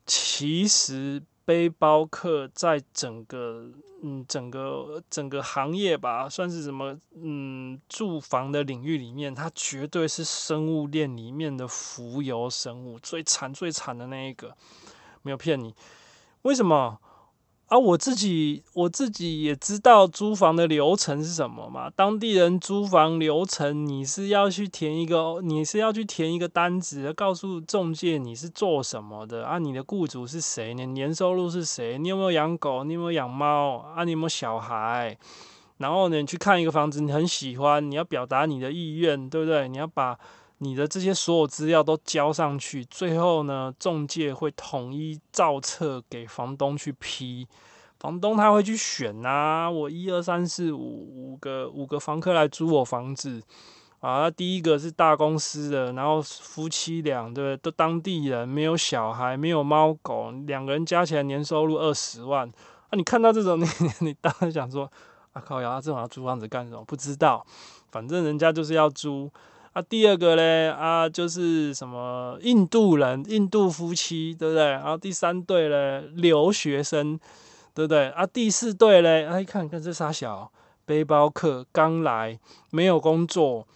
[0.06, 1.20] 其实。
[1.44, 3.70] 背包客在整个
[4.02, 14.56] 嗯整个整个行业吧，算是什么嗯住房的领域里面，它绝对是生物链里面的浮游生物，最惨最惨的那一个，
[15.22, 15.74] 没有骗你。
[16.42, 16.98] 为什么？
[17.74, 21.90] 啊，我自己我自己也知道租房的流程是什么嘛。
[21.90, 29.58] 当地人租房流程，你是要去填一个，你是要去填一个单子，告诉中介你是做什么的啊？
[29.58, 30.72] 你的雇主是谁？
[30.72, 31.98] 你年收入是谁？
[31.98, 32.84] 你有没有养狗？
[32.84, 33.78] 你有没有养猫？
[33.78, 35.18] 啊，你有没有小孩？
[35.78, 39.66] 然后呢，你去看一个房子，你很喜欢，你要表达你的意愿，对不对？
[39.66, 40.16] 你要把
[40.58, 47.46] 你的这些所有资料都交上去，最后呢，中介会统一造册给房东去批，
[47.98, 53.42] 房东他会去选啊，我一二三四五五个五个房客来租我房子
[54.00, 57.56] 啊，第一个是大公司的，然后夫妻俩对不对？
[57.56, 62.48] 都当地人，没有小孩，没有猫狗，两个人加起来年收入二十万
[62.88, 62.92] 啊！
[62.92, 63.66] 你看到这种， 你
[64.06, 64.90] 你当然想说
[65.32, 66.84] 啊靠呀，这种要租房子干什么？
[66.84, 67.44] 不知道，
[67.90, 69.30] 反正人家就是要租。
[69.74, 74.64] 啊，第二个嘞啊，就是什么印度人、印度夫妻，对不对？
[74.70, 77.18] 然后第三对嘞，留学生，
[77.74, 78.08] 对不对？
[78.10, 80.52] 啊，第四对嘞，哎，看看这仨小
[80.86, 82.38] 背包客刚来，
[82.70, 83.66] 没有工作，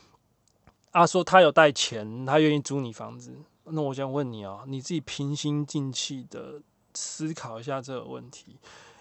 [0.92, 3.34] 啊，说他有带钱，他愿意租你房子。
[3.64, 6.62] 那我想问你哦，你自己平心静气的
[6.94, 8.56] 思考一下这个问题。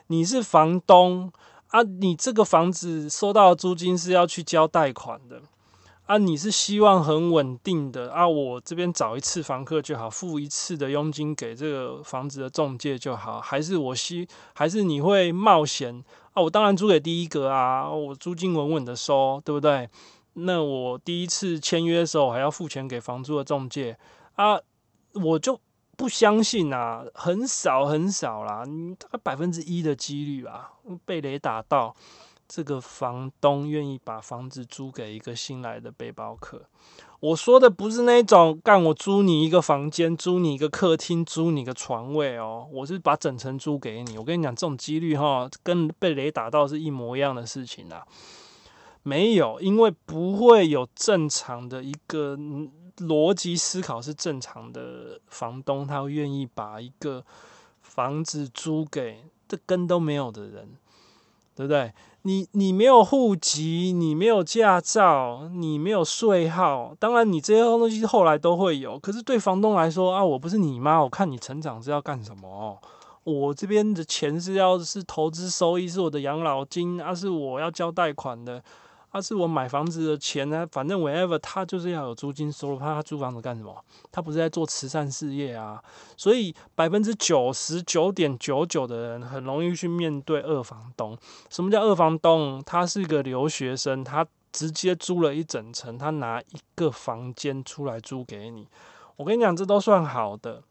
[0.07, 1.31] 你是房东
[1.67, 5.43] 啊，你这个房子收到的租金是要去交贷款的。
[6.07, 8.25] 啊，你是希望很稳定的啊？
[8.25, 16.41] 我这边找一次房客就好，付一次的佣金给这个房子的中介就好，还是我希，还是你会冒险啊？
[16.41, 19.89] 我当然租给第一个啊，我租金稳稳的收，对不对？
[20.35, 23.97] 那我第一次签约的时候还要付钱给房租的中介
[24.35, 24.57] 啊？
[25.11, 25.59] 我就
[25.97, 28.63] 不相信啊，很少很少啦，
[28.97, 30.71] 大概百分之一的几率啊，
[31.05, 31.93] 被雷打到。
[32.47, 36.63] 这个房东愿意把房子租给一个新来的背包客。
[37.19, 42.65] 我说的不是那种干我租你一个房间，租你一个客厅，租你一个床位哦。
[42.71, 44.17] 我是把整层租给你。
[44.17, 48.05] 我跟你讲，这种几率哈，跟被雷打到是一模一样的事情啊。
[49.03, 52.37] 没有，因为不会有正常的一个
[52.97, 57.25] 逻辑思考是正常的房东，他会愿意把一个
[57.81, 60.69] 房子租给这根都没有的人。
[61.55, 61.91] 对不对？
[62.27, 68.99] 你你没有户籍，你没有驾照，你没有税号，当然你这些东西后来都会有。
[68.99, 72.77] 可是对房东来说啊，我不是你妈，我看你成长是要干什么？
[73.23, 78.61] 我这边的钱是要是投资收益，是我的养老金，啊，是我要交贷款的
[79.09, 83.73] 啊，是我买房子的钱呢，反正 whatever，他就是要有租金收入，怕他租房子干什么？
[84.11, 85.81] 他不是在做慈善事业啊，
[86.17, 91.17] 所以百分之九十九点九九的人很容易去面对二房东。
[91.49, 92.61] 什么叫二房东？
[92.65, 98.67] 他是个留学生，他直接租了一整层，他拿一个房间出来租给你。
[99.15, 100.61] 我跟你讲，这都算好的。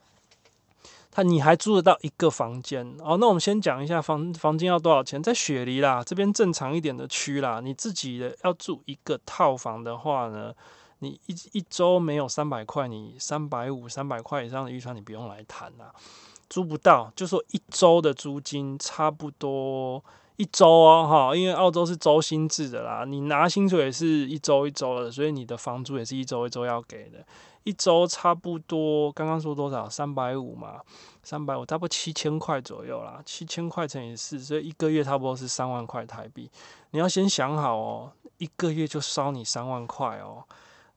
[1.16, 3.16] 他你还租得到一个房间哦？
[3.16, 5.22] 那我们先讲一下房房间要多少钱？
[5.22, 10.52] 在雪梨啦，这边正常一点的区啦，你自己的要住一个套房的话呢，
[10.98, 15.90] 你一一周没有三百块，你三百五、三百块以上的预算你不用来谈啦，
[16.50, 17.10] 租不到。
[17.16, 20.04] 就说一周的租金差不多
[20.36, 27.24] 一周哦，哈，因为澳洲是周薪制的啦，你拿薪水也是一周一周的，所以你的房租也是一周一周要给的。
[27.66, 29.90] 一周差不多，刚刚说多少？
[29.90, 30.80] 三百五嘛，
[31.24, 33.20] 三百五，差不多七千块左右啦。
[33.26, 36.48] 七千块乘以四，所以一个月差不多是三万块台币。
[36.92, 40.44] 你要先想好哦，一个月就烧你三万块哦。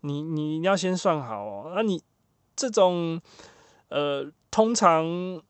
[0.02, 1.72] 你你你要先算好哦。
[1.74, 2.00] 那你
[2.56, 3.20] 这种
[3.88, 5.42] 呃，通常。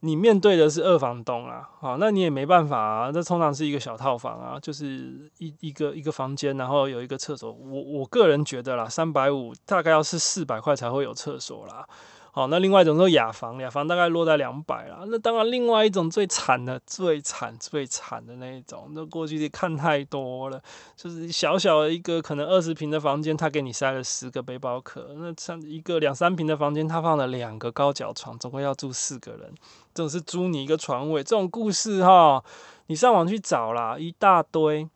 [0.00, 3.12] 你面对的是二房东啊，好，那你也没办法啊。
[3.12, 7.52] 这通常是一个小套房啊，就是一一个一个房间，然后有一个厕所。
[7.52, 11.86] 我我个人觉得啦，三百五大概要是四百块才会有厕所啦。
[12.32, 15.02] 好，那另外一种说雅房，雅房大概落在两百啦。
[15.08, 20.62] 那当然，另外一种最惨的、最惨、最惨的那一种，那过去看太多了，
[20.94, 25.08] 就是小小的一个可能二十平的房间，他给你塞了十个背包客。
[25.16, 29.52] 那像一个两三平的房间，他放了两个高脚床，总共要住四个人，
[29.94, 31.22] 这种是租你一个床位。
[31.22, 32.42] 这种故事哈，
[32.86, 34.88] 你上网去找啦，一大堆。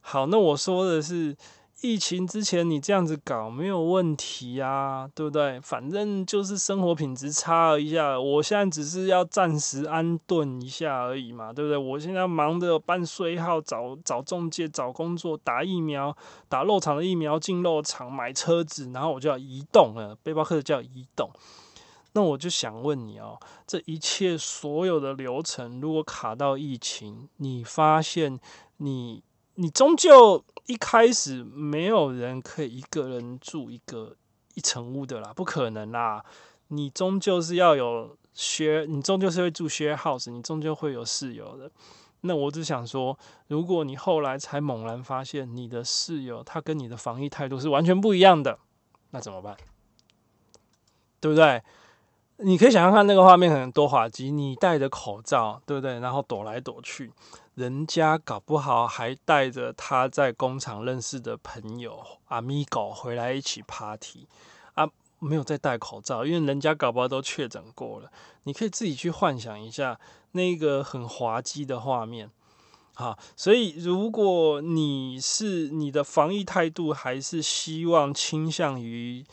[0.00, 1.36] 好，那我说的是。
[1.82, 5.58] 疫情之前你这样子搞没有问题啊，对不对？
[5.62, 11.78] 反正就是生活品质差了一下，我现在只是要暂时安顿一下而已嘛，对不对？
[11.78, 16.14] 我现在忙着办税号、找找中介、找工作、打疫苗、
[16.50, 20.14] 打肉场的疫苗、进肉场、买车子，然后我就要移动了。
[20.22, 21.30] 背包客就要移动，
[22.12, 28.38] 那我就想问你哦，这一切所有的流程，如果卡到疫情，你发现
[28.78, 29.22] 你
[29.54, 30.44] 你终究。
[30.66, 34.14] 一开始没有人可以一个人住一个
[34.54, 36.24] 一层屋的啦，不可能啦！
[36.68, 41.68] 你终究是要有 share，你终究是会住 share house，你终究会有室友的。
[42.20, 48.60] 那我只想说，如果你后来才猛然发现你的室友他跟你的防疫态度是完全不一样的，
[49.10, 49.56] 那怎么办？
[51.18, 51.60] 对不对？
[52.42, 56.00] 你可以想象看那个画面很多滑稽，你戴着口罩，对不对？
[56.00, 57.12] 然后躲来躲去。
[57.54, 64.26] 人家搞不好还带着他在工厂认识的朋友阿米狗回来一起 party
[64.72, 64.88] 啊，
[65.18, 68.10] 没有再戴口罩，因为人家搞不好都确诊过了。
[68.44, 70.00] 你可以自己去幻想一下
[70.32, 72.30] 那个很滑稽的画面。
[72.94, 79.24] 好，所以如果你是你的防疫态度还是希望倾向于。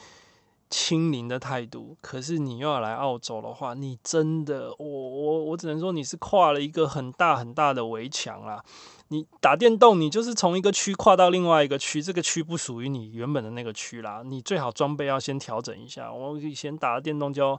[0.70, 8.64] 清零的态度，可是你又要来澳洲的话，你真的，我我我只能说你是跨了一个很大很大的围墙啦。
[9.10, 14.22] 你打电动，你就是从一个区跨到另外一个区，这个区不属于你原本的那个区啦。
[14.26, 16.12] 你最好装备要先调整一下。
[16.12, 17.58] 我以前打的电动叫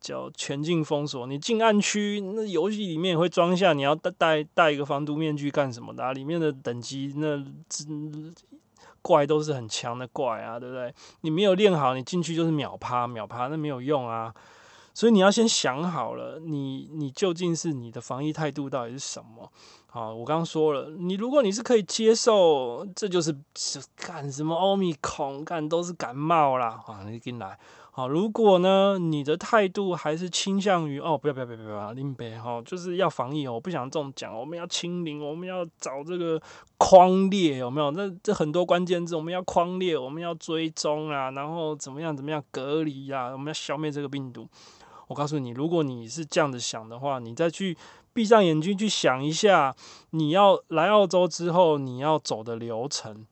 [0.00, 6.12] 叫全境封锁，你进暗区，那游戏里面也会装下，你要戴戴戴一个防毒面具干什么的啊？
[6.12, 7.36] 里面的等级那
[9.02, 10.94] 怪都是很强的怪啊，对不对？
[11.22, 14.34] 你没有练好，你进去就是秒趴秒趴，那没有用啊。
[14.92, 19.50] 所以你要先想好了，你你究竟是你的防疫态度到底是什么？
[19.86, 27.58] 好，我刚刚说了，你如果你是可以接受，这就是是干什么欧米孔干都是感冒啦啊，你进来。
[28.00, 36.40] 好，如果呢，你的态度还是倾向于哦，不要不要不要不要，林北哈，就是要防疫哦，我不想这种讲，我们要清零，我们要找这个
[36.78, 37.90] 框列有没有？
[37.90, 44.48] 那这很多关键字，我们要框列，我们要追踪啊，然后怎么样怎么样隔离呀，我们要消灭这个病毒。
[45.08, 47.76] 我告诉你，如果你是这样子想的话，你再去
[48.14, 49.76] 闭上眼睛去想一下，
[50.12, 53.26] 你要来澳洲之后你要走的流程。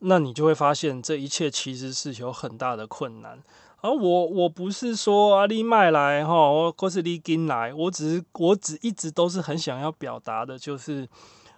[0.00, 3.42] 那你就会发现，这一切其实是有很大的困难。
[3.80, 11.08] 而我我不是说阿里麦来哈，或是你进来，我只是我只一直都是很想要表达的，就是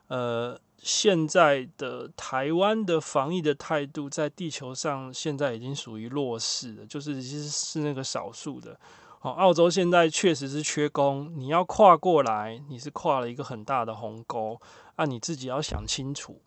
[0.09, 8.78] 呃，现在的台湾的防疫的态度，在地球上现在已经属于弱势了，就是其实是那个少数的。
[9.22, 14.61] 哦，澳洲现在确实是缺工，你要跨过来，你是跨了一个很大的鸿沟，
[14.97, 16.41] 啊，你自己要想清楚。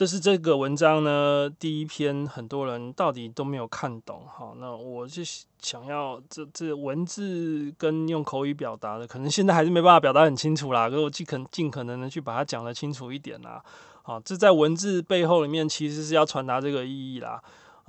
[0.00, 4.50] 这是这个文章呢第一篇，很多人到底都没有看懂哈。
[4.56, 5.22] 那我就
[5.60, 10.88] 想要这这文字跟用口语表达的，可能现在还是没办法表达很清楚啦。
[10.88, 13.62] 可是我尽可尽可能的去把它讲得清楚一点啦。
[14.00, 17.38] 好，这在文字背后里面其实是要传达这个意义啦。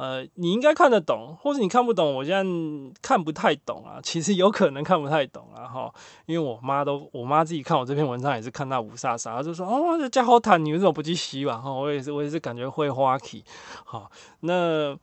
[0.02, 4.00] 呃，你应该看得懂，或是你看不懂，我现在看不太懂啊。
[4.02, 5.94] 其实有可能看不太懂啊，哈，
[6.26, 13.44] 因为我妈都，我妈自己看我这篇文章也是看到五煞煞，她就说：“哦，这家伙谈，你为什么不去洗碗？”哈，我也是，我也是感觉会花气。
[13.86, 14.98] 好，那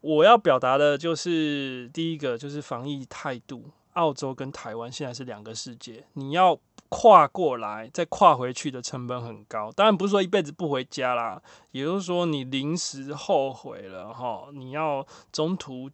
[0.00, 6.58] 我要表达的就是第一个就是防疫态度，澳洲跟台湾现在是两个世界，你要。
[6.90, 15.90] 跨过来再跨回去的成本很高，当然不是说一辈子不回家啦，也就是说你临时后悔了哈，你要中途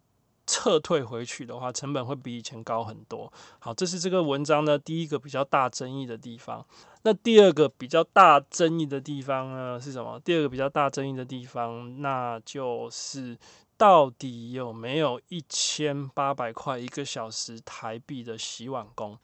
[0.47, 3.31] 撤退回去的话，成本会比以前高很多。
[3.59, 6.65] 好，这是这个文章呢第一个比较大争议的地方。
[7.01, 10.19] 那第二个比较大争议的地方呢是什么？
[10.23, 13.37] 第二个比较大争议的地方，那就是
[13.77, 19.17] 到底有没有一千八百块一个小时台币的洗碗工？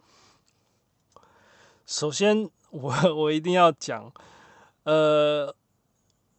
[1.92, 4.14] 首先，我 我一定要讲，
[4.84, 5.54] 呃，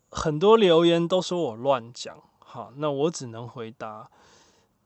[0.08, 4.10] 很多留言都说我乱讲，好，那我只能回答，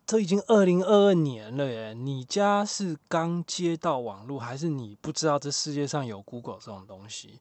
[0.04, 7.38] 这已经二零二二年了耶，你家是刚接到网络，还是你不知道这世界上有 Google 这种东西？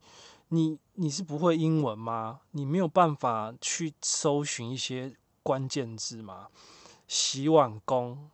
[0.50, 2.42] 你你是不会英文吗？
[2.52, 6.50] 你没有办法去搜寻一些关键字吗？
[7.08, 8.30] 洗碗工。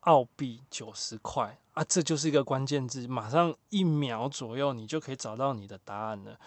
[0.00, 6.38] 澳币九十块啊，这就是一个关键字，马上一秒左右你就可以找到你的答案了。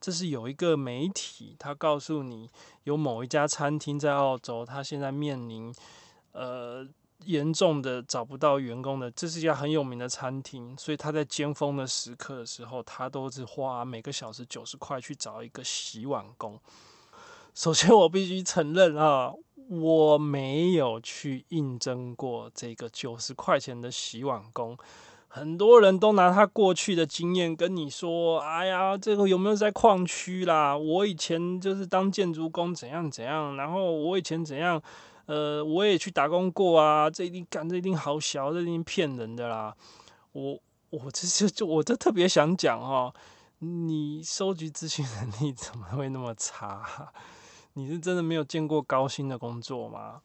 [0.00, 2.48] 这是有一个媒体，他告诉你
[2.84, 5.74] 有某一家餐厅在澳洲，他现在面临
[6.32, 6.86] 呃
[7.26, 16.58] 严重的找不到员工的，这是一家很有名的餐厅，所以他在尖峰的时刻的时候，他都是花每个小时九十块去找一个洗碗工。
[17.54, 19.32] 首先，我必须承认啊。
[19.68, 24.76] 我没有去应征过这个九十块钱的洗碗工，
[25.28, 30.76] 很多人都拿他过去的经验跟你说：“哎呀，这个有没有在矿区啦？
[30.76, 34.82] 我以前就是当建筑工，怎样怎样，然后我以前怎样，
[35.26, 39.72] 呃，我也去打工过啊，这一定干，这一定好小，这一定骗人的啦。”
[40.32, 40.58] 我
[40.90, 43.14] 我这就就我就特别想讲哈，
[43.60, 47.12] 你收集资讯能力怎么会那么差？
[47.80, 50.20] 你是真的没有见过高薪的工作吗？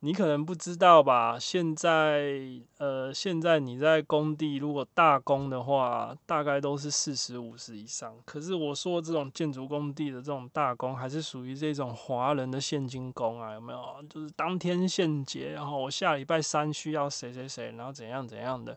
[0.00, 1.38] 你可能不知道吧。
[1.38, 2.38] 现在，
[2.76, 8.12] 呃，现在你在工地，如果大工的话，大概都是四十五十以上。
[8.26, 13.80] 可是我说这种建筑工地的这种大工，还是属于这种华人的现金工啊，有没有？
[14.10, 18.76] 就是当天现结，然后我下礼拜三需要谁谁谁，然后怎样怎样的。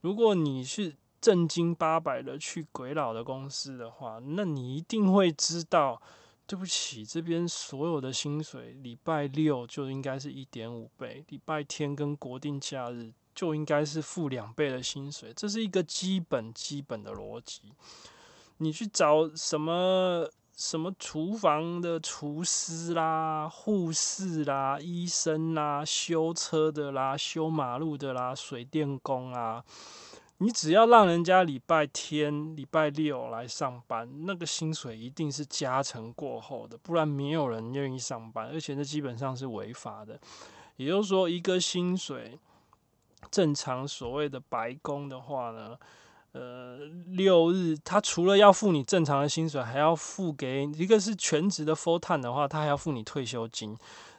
[0.00, 6.00] 如果你是正经八百的去鬼佬的公司的话，那你一定会知道。
[6.46, 17.62] 对不起，这边所有的薪水，礼拜六就应该是一点五倍，礼拜天跟国定假日就应该是付两倍的薪水，这是一个基本基本的逻辑。
[18.58, 29.64] 你去找什么什么厨房的厨师啦、护士啦、医生啦、修车的啦、修马路的啦、水电工啊。
[30.44, 40.20] 你只要让人家礼拜天、礼拜六来上班，那个薪水一定是加成过后的，不然没有人愿意上班，而且这基本上是违法的。
[40.76, 42.38] 也就是说，一个薪水
[43.30, 45.78] 正常所谓的白工的话呢，
[46.32, 46.76] 呃，
[47.06, 53.74] 六日他除了要付你正常的薪水，还要付给一个是全职的 full time 的话，他还要付你退休金，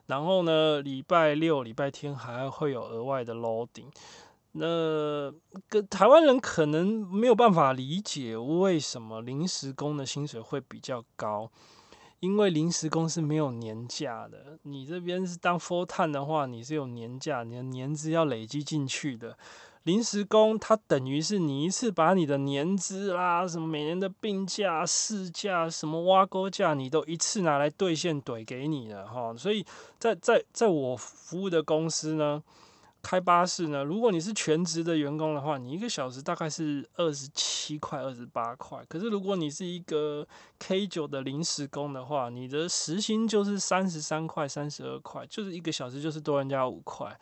[0.07, 3.91] 然后呢，礼拜六、礼拜天还会有额外的 loading。
[4.57, 5.33] 那
[5.67, 11.51] 个台湾人可能没有办法理解为什么临时工的薪水会比较高，
[12.21, 14.57] 因为临时工是没有年假的。
[14.63, 19.37] 你这边是当 full time 的话，你是有年假，你的年资要累积进去的。
[19.83, 29.35] 临时工它等于是你一次把你的年资啦，什么每年的病假、事假、什么挖沟假，你都一次拿来兑现怼给你的哈。
[29.35, 29.65] 所以
[29.99, 32.41] 在在在我服务的公司呢。
[33.05, 33.83] 开巴士呢？
[33.83, 38.83] 如果你是全职的员工的话，你一个小时大概是二十七块、二十八块。
[38.89, 40.27] 可是如果你是一个
[40.57, 47.15] K 九的临时工的话，你的时薪就是三十三块、三十二块，就是一个小时就是多人家五块。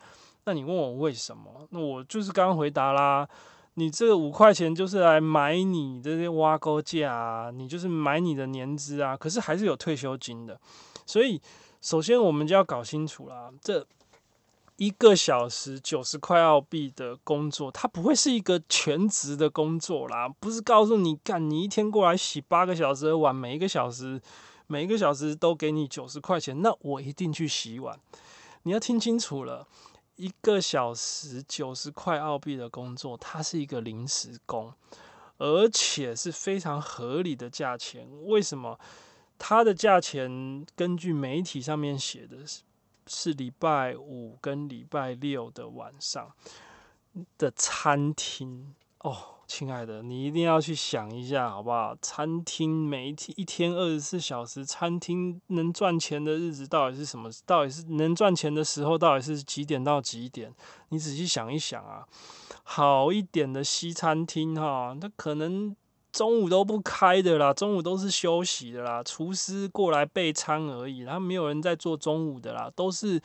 [0.46, 1.68] 那你问我为什么？
[1.72, 3.28] 那我就是刚回答啦。
[3.74, 9.18] 你这个五块钱就是来买你这些挖沟价啊，你就是买你的年资啊。
[9.18, 10.58] 可是还是有退休金的。
[11.06, 11.42] 所以
[11.82, 13.86] 首先我们就要搞清楚啦，这。
[14.78, 20.28] 一个小时九十块澳币的工作，它不会是一个全职的工作啦。
[20.40, 24.22] 不是告诉你干，你一天过来洗八个小时的碗，每一个小时
[24.68, 28.00] 每一个小时都给你九十块钱，那我一定去洗碗。
[28.64, 29.68] 你要听清楚了，
[30.16, 34.74] 一个小时九十块澳币的工作，它是一个临时工，
[35.38, 38.08] 而且是非常合理的价钱。
[38.26, 38.80] 为什么？
[39.38, 42.38] 它的价钱根据媒体上面写的
[43.08, 46.32] 是礼拜五跟礼拜六的晚上
[47.38, 49.30] 的餐厅哦。
[49.46, 51.96] 亲爱的，你一定要去想一下，好不好？
[52.02, 57.30] 餐厅每一天一天二十四小时，餐厅能赚钱的日子到底是什么？
[57.46, 60.52] 到底是能赚钱的时候，到底是几点到几点？
[60.90, 62.08] 你仔细想一想啊，
[62.64, 65.76] 好一点的西餐厅哈，它可能
[66.14, 73.22] 中午都不开的啦，中午都是休息的啦，厨师过来备餐而已，他没有人在做中午的啦，都是。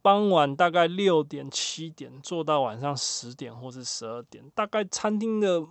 [0.00, 5.62] 傍晚大概六点七点做到晚上十点或是十二点，大概餐厅的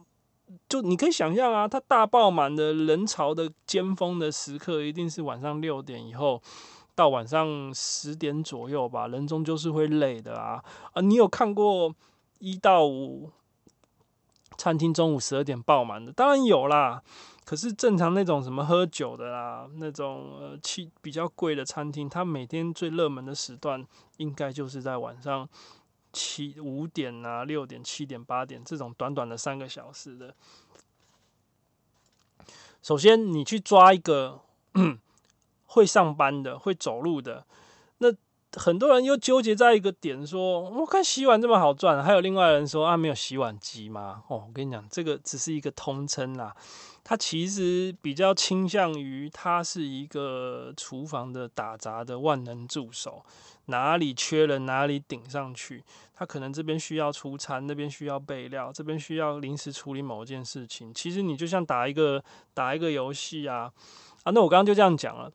[0.67, 6.39] 就你可以想象啊，它大爆满的人潮的尖峰的时刻一定是晚上六点以后
[6.93, 11.01] 到晚上十点左右吧，人终究是会累的啊啊！
[11.01, 11.95] 你有看过
[12.39, 13.31] 一到五
[14.57, 16.11] 餐厅中午十二点爆满的？
[16.13, 17.01] 当然有啦。
[17.43, 23.85] 可是正常那种什么喝酒的啦，那种呃气比较贵的餐厅，它每天最热门的时段
[24.17, 25.47] 应该就是在晚上
[26.11, 30.35] 七五点啊、六点、七点、八点这种短短的三个小时的。
[32.81, 34.41] 首先，你去抓一个
[35.65, 37.45] 会上班的、会走路的，
[38.53, 44.23] 很多人又纠结在一个点，说我看洗碗这么好赚，还有另外人说啊，没有洗碗机吗？
[44.27, 46.55] 哦，我跟你讲，这个只是一个通称啦。
[47.03, 53.23] 它其实比较倾向于，它是一个厨房的打杂的万能助手，
[53.67, 55.83] 哪里缺人哪里顶上去。
[56.13, 60.93] 他可能这边需要出餐，那边需要备料，这边需要临时处理某件事情。
[60.93, 62.21] 其实你就像打一个
[62.53, 63.71] 打一个游戏啊
[64.23, 64.31] 啊！
[64.31, 65.31] 那我刚刚就这样讲了。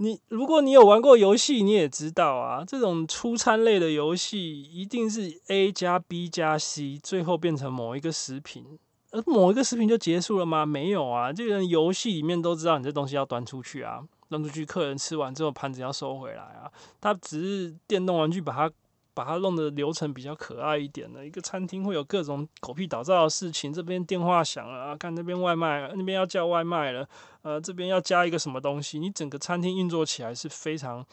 [0.00, 8.64] 你如果你有玩过游戏，你也知道啊，这种出餐类的游戏一定是 A 加 B 加 C，最后变成某一个食品。
[9.10, 10.64] 而某一个食品就结束了吗？
[10.64, 16.70] 没有啊，这个游戏里面都知道你这东西要端出去啊，端出去，客人吃完之后盘子要收回来啊。
[17.00, 18.70] 它只是电动玩具，把它
[19.18, 21.26] 把它弄得流程比较可爱一点的。
[21.26, 27.04] 一个餐厅会有各种狗屁倒灶的事情，这边电话响了啊，看那边外卖，那边要叫外卖了，
[27.42, 31.04] 呃，这边要加一个什么东西，你整个餐厅运作起来是非常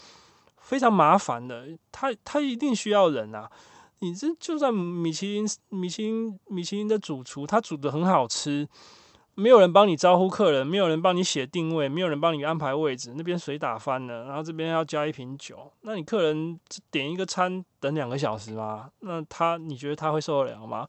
[0.60, 1.66] 非常麻烦的。
[1.92, 3.50] 它它一定需要人啊。
[4.00, 8.68] 你这就算米其林、米其林、米其林的主厨，他煮的很好吃，
[9.36, 16.60] 没有人帮你招呼客人，没有人帮你写定位，没有人帮你安排位置，那边水打翻了，然后这边要加一瓶酒，那你客人
[16.90, 18.90] 点一个餐等两个小时吗？
[19.02, 20.88] 那他你觉得他会受得了吗？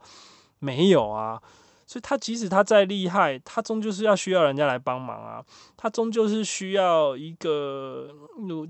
[0.61, 1.43] 没有啊。
[1.89, 5.41] 所以他即使他再厉害，他终究是要需要人家来帮忙啊。
[5.77, 8.09] 他终究是需要一个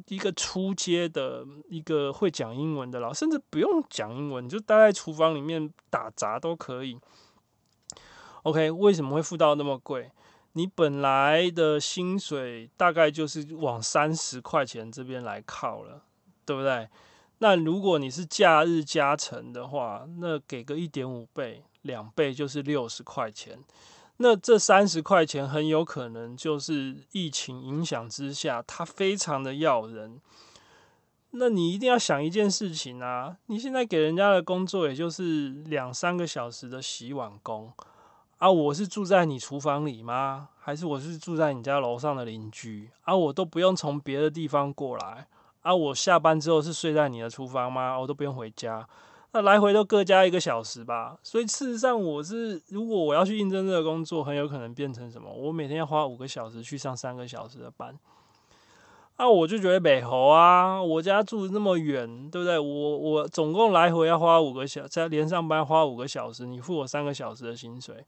[0.09, 6.99] 一个初阶的一个会讲英文的老，甚至不用讲英文，你就待在厨房里面打杂都可以。
[8.47, 10.13] OK，为什么会付到那么贵？
[10.53, 16.03] 你本来的薪水大概就是往三十块钱这边来靠了，
[16.45, 16.89] 对不对？
[17.39, 21.65] 那如果你是假日加成的话，那给个一点五倍。
[21.83, 23.61] 两倍就是六十块钱，
[24.17, 30.21] 那这三十块钱很有可能就是疫情影响之下，它非常的要人。
[31.31, 37.73] 那你一定要想一件事情啊，你现在给人家的工作也就是两三个小时的洗碗工
[38.39, 40.51] 啊，我是住在你厨房里吗？
[40.59, 43.17] 还是我是住在你家楼上的邻居啊？
[43.17, 45.27] 我都不用从别的地方过来
[45.63, 45.75] 啊？
[45.75, 47.99] 我下班之后是睡在你的厨房吗？
[47.99, 48.87] 我都不用回家。
[49.33, 55.33] 那来回都各加一个小时吧，所以事实上我是，如果我要去应征这个工作，很有可能变成什么？
[55.33, 57.99] 我每天要花五个小时去上三个小时的班，
[59.17, 62.59] 啊我就觉得美猴啊，我家住那么远，对不对？
[62.59, 68.05] 我我总共来回要花五个小时，连上班花五个小时，你付我三个小时的薪水。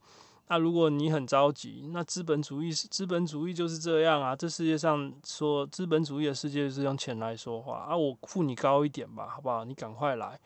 [0.48, 9.64] 那如果你很着急，那资本主义是资本主义就是这样啊，这世界上说资本主义的世界就是用钱来说话啊，我付你高一点吧，好不好？
[9.64, 10.38] 你赶快来。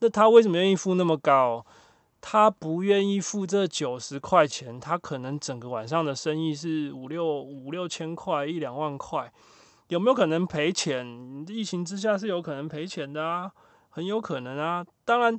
[0.00, 1.64] 那他为什么愿意付那么高？
[2.22, 9.32] 他不愿意付这九十块钱，他可能整个晚上的生意是五六五六千块，一两万块，
[9.90, 11.44] 有没有可能赔钱？
[11.48, 13.50] 疫情之下是有可能赔钱的啊，
[13.88, 14.86] 很有可能啊。
[15.04, 15.36] 当然，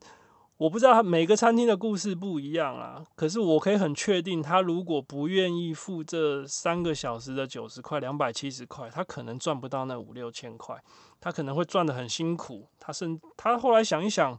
[0.57, 10.75] 我不知道每个餐厅的故事不一样啊，可是我可以很确定，他如果不愿意付这三个小时的九十块，两百七十块，他可能赚不到那五六千块。
[11.21, 14.37] 他可能会赚得很辛苦，他甚他后来想一想，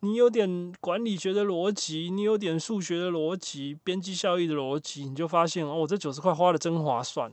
[0.00, 7.30] 你有点管理学的逻辑，你有点数学的逻辑，边际效益的逻辑，你就发现哦，我这九十块花得真划算。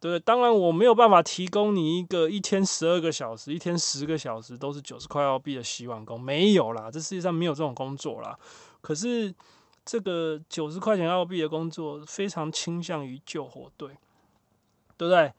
[0.00, 0.20] 对？
[0.20, 8.38] 当然我没有办法提供你一个一天十二个小时、一天十个小时都是九十块澳币的洗碗工，没有啦，这世界上没有这种工作啦。
[8.80, 9.34] 可是
[9.84, 13.88] 这个九十块钱澳币的工作非常倾向于救火队，
[14.96, 15.32] 对不对？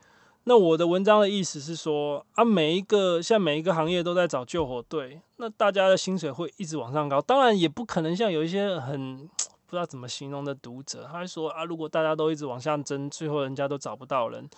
[0.46, 7.22] 那我的文章的意思是说啊，每一个像每一个行业都在找救火队，那大家的薪水会一直往上高。
[7.22, 9.30] 当然也不可能像有一些很
[9.70, 14.50] 不知道怎么形容的读者，他会说啊，如果大家都一直往下争，最后人家都找不到人，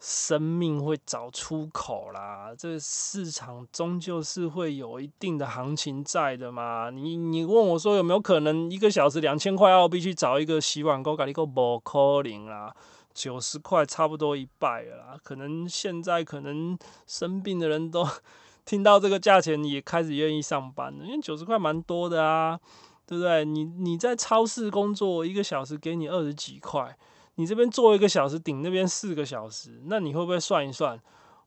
[0.00, 2.52] 生命会找出口啦。
[2.58, 6.90] 这市场终究是会有一定的行情在的嘛。
[6.90, 12.74] 你你问我说有没有可能一个小时两千块澳币去找一个洗碗工，搞一个不可能啦。
[13.14, 18.06] 九十块差不多一半了啦，可能现在可能生病的人都
[18.66, 22.60] 听到这个价钱也开始愿意上班了，因为九十块蛮多的啊，
[23.06, 23.44] 对不对？
[23.44, 26.96] 你你在超市工作一个小时给你二十几块，
[27.36, 31.00] 你这边做一个小时顶那边四个小时，那你会不会算一算？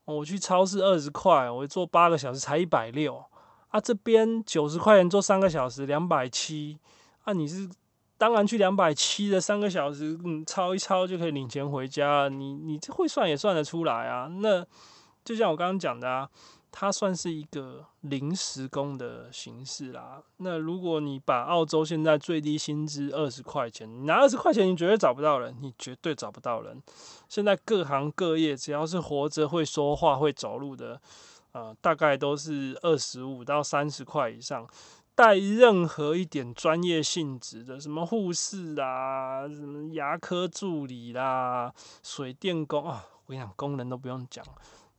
[0.05, 3.23] 我去超市二十块，我做八个小时才一百六
[3.67, 6.79] 啊，这边九十块钱做三个小时两百七
[7.23, 7.69] 啊，你是？
[8.17, 12.29] 当然，去两百七的三个小时，嗯，抄一抄就可以领钱回家了。
[12.29, 14.27] 你你这会算也算得出来啊。
[14.41, 14.61] 那
[15.23, 16.29] 就像我刚刚讲的啊，
[16.71, 20.21] 它算是一个临时工的形式啦。
[20.37, 26.81] 那如果你把澳洲现在最低薪资二十块钱，你拿二十块钱，你绝对找不到人，你绝对找不到人。
[27.27, 31.01] 现在各行各业，只要是活着、会说话、会走路的，
[31.51, 34.67] 呃，大概都是二十五到三十块以上。
[35.15, 44.45] 带任何一点专业性质的，什么护士啦，什么牙科助理啦，水电工啊，我跟你讲，工人都不用讲，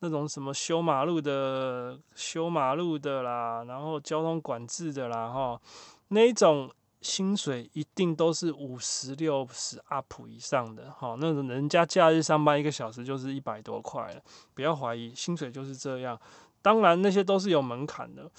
[0.01, 5.61] 那种什么修马路的、修马路的啦，然后交通管制的啦，哈，
[6.09, 6.70] 那种
[7.01, 14.20] 薪水一定都是五十六十 up 以上的，哈，那种人家假日上班一个小时就是一百多块了，
[14.55, 16.18] 不要怀疑，薪水就是这样。
[16.62, 18.30] 当然那些都是有门槛的。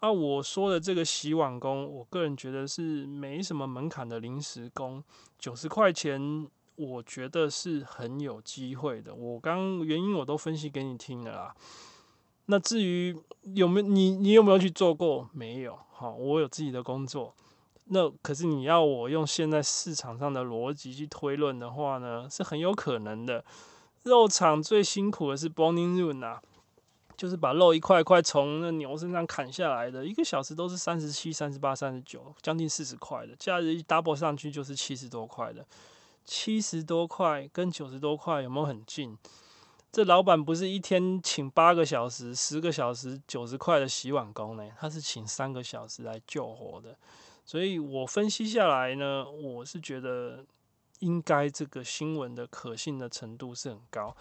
[0.00, 5.04] 啊，我说的这个洗碗工，我个人觉得是没什么门槛的临时工，
[5.38, 6.48] 九十块钱，
[6.80, 9.14] 我觉得是很有机会的。
[9.14, 11.54] 我刚原因我都分析给你听了啦。
[12.46, 13.14] 那至于
[13.54, 15.28] 有没有你，你有没有去做过？
[15.32, 17.34] 没有，好，我有自己的工作。
[17.86, 23.44] 那可是你要我用现在市场上的逻辑去推论的话呢，是很有可能的。
[24.04, 26.40] 肉厂最辛苦的是 boning room 啊。
[27.16, 33.36] 就是把肉一块块从那牛身上砍下来的，一个小时都是三十七、三十八、三十九，将近四十块的。
[33.38, 35.62] 假日一 double 上去就是七十多块的，
[36.24, 39.16] 七十多块跟九十多块有没有很近？
[39.92, 46.96] 这老板不是一天请八个小时、十个小时九十块的洗碗工呢，他是请三个小时来救火的。
[47.44, 50.44] 所以我分析下来呢，我是觉得
[51.00, 54.14] 应该这个新闻的可信的程度是很高。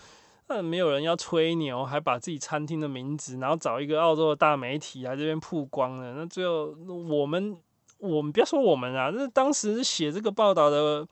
[0.47, 6.16] 那没有人要吹牛，还把自己餐厅的名字，然后找一个澳洲的大媒体来这边曝光了。
[6.16, 6.76] 那最后
[7.08, 7.56] 我们，
[8.00, 11.08] 我们不要说我们啊，那当时写这个报道的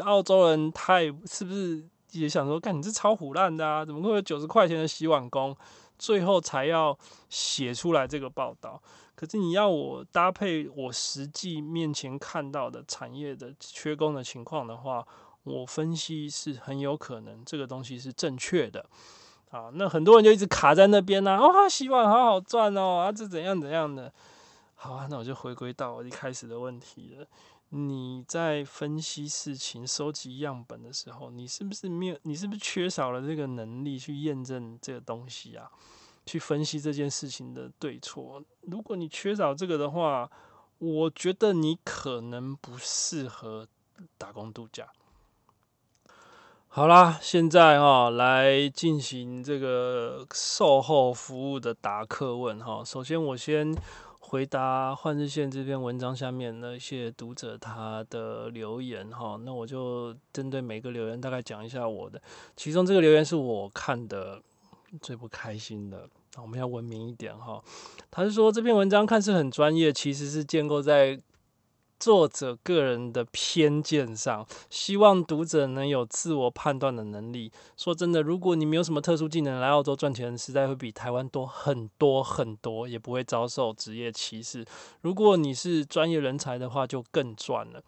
[0.00, 3.84] 澳洲人，太是不是也想说，干你这超虎烂的啊？
[3.84, 5.56] 怎么会有九十块钱的洗碗工？
[5.98, 6.98] 最后才要
[7.28, 8.82] 写出来这个报道。
[9.14, 15.06] 可是你要我搭配我实际面前看到的产业的缺工的情况的话。
[15.42, 18.84] 我分析是很有可能这个东西是正确的，
[19.50, 24.12] 啊，那很多人就一直卡在那边呢，啊，哇，洗碗好好赚哦，啊，这怎样怎样的，
[24.74, 27.26] 好啊，那我就回归到我一开始的问题了，
[27.70, 32.18] 你在分析事情、收集样本的时候，你是不是没有？
[32.22, 35.70] 你是不是缺少了这个能力去验证这个东西啊？
[36.26, 38.42] 去分析这件事情的对错？
[38.62, 40.30] 如果你缺少这个的话，
[40.78, 43.66] 我觉得你可能不适合
[44.18, 44.88] 打工度假。
[46.68, 52.84] 好啦，现在哈来进行这个售后服务的答客问哈。
[52.84, 53.74] 首先，我先
[54.30, 59.36] 回答换日线这篇文章下面那些读者他的留言哈。
[59.44, 62.22] 那我就针对每个留言大概讲一下我的。
[62.56, 64.40] 其中这个留言是我看的
[65.00, 66.08] 最不开心的。
[66.40, 67.60] 我们要文明一点哈。
[68.08, 71.20] 他是说这篇文章看似很专业，其实是建构在。
[72.00, 77.52] 作者个人的偏见上，希望读者能有自我判断的能力。
[77.76, 84.64] 说真的，如果你没有什么特殊技能来澳洲赚钱，实在会比台湾多很多很多，也不会遭受职业歧视。
[85.02, 87.82] 如果你是专业人才的话，就更赚了。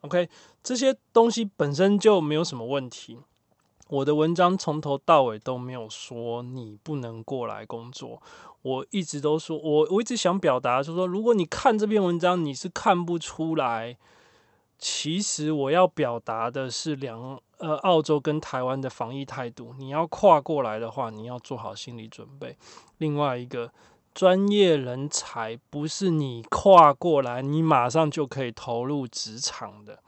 [0.00, 0.28] OK，
[0.62, 3.18] 这些东西本身就没有什么问题。
[3.88, 8.22] 我的文章从头到尾都没有说你不能过来工作。
[8.62, 13.96] 我一直都说，我我一直想表达，就是说，如果你看这篇文章，你是看不出来，
[14.78, 22.56] 其实我要表达的是两呃澳洲跟台湾的防疫态度，你要跨过来的话，你要做好心理准备。
[22.98, 23.72] 另外一个
[24.12, 30.00] 专业人才不是你跨过来，你马上就可以投入职场的。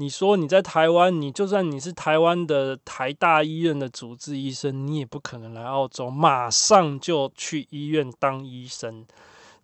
[0.00, 9.04] 你说你在台湾，你就算你是台湾的台大医院的主治医生，你也不可能来澳洲马上就去医院当医生。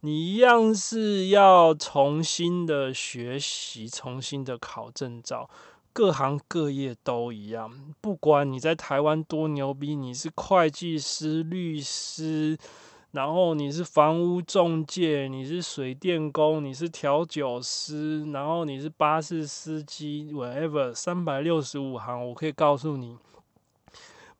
[0.01, 5.49] 你一样是要重新的学习，重新的考证照。
[5.95, 7.73] 各行各业都一样，
[8.03, 12.59] 不管你在台湾多牛逼，你是会计师、律师。
[13.17, 23.17] 然后你是房屋中介，你是水电工，你是调酒师，然后你是巴士司机，whatever，三百六十五行，我可以告诉你，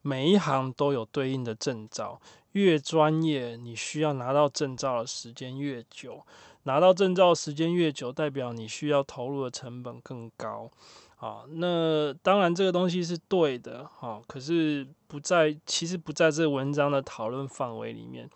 [0.03, 2.21] 每一行都有对应的证照。
[2.51, 6.21] 越专业，你需要拿到证照的时间越久，
[6.63, 10.69] 拿到证照时间越久，代表你需要投入的成本更高。
[11.15, 18.29] 啊，那当然这个东西是对的，哈，可是不在，其实不在这个文章的讨论范围里面。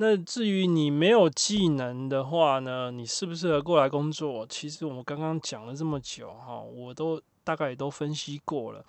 [0.00, 4.46] 那至于你没有技能的话呢，你适不适合过来工作？
[4.46, 8.84] 其实我们刚刚讲了这么久哈，我都大概也都分析过了。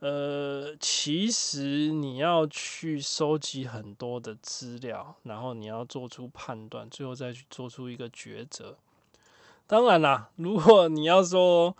[0.00, 8.76] 呃，其实你要去收集很多的资料，然后你要做出判断，最后再去做出一个抉择。
[9.68, 11.76] 当然啦，如果你要说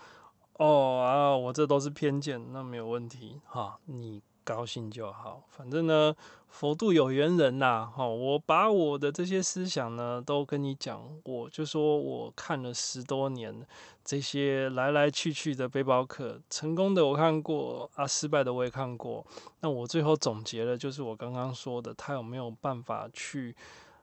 [0.53, 4.21] 哦啊，我这都是偏见，那没有问题哈，你。
[4.47, 6.15] 高兴就好，反正呢，
[6.49, 13.65] 佛度有缘人呐，哈，我把我的这些思想呢都跟你讲，我就说我看了十多年
[14.03, 19.23] 这些来来去去的背包客，成功的我看过啊，失败的我也看过，
[19.59, 23.55] 那我最后总结了，就是我刚刚说的，他有没有办法去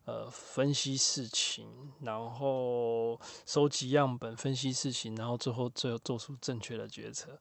[0.04, 1.66] 呃分析事情，
[2.02, 7.40] 然后收集样本，分析事情，然后最后最后做出正确的决策。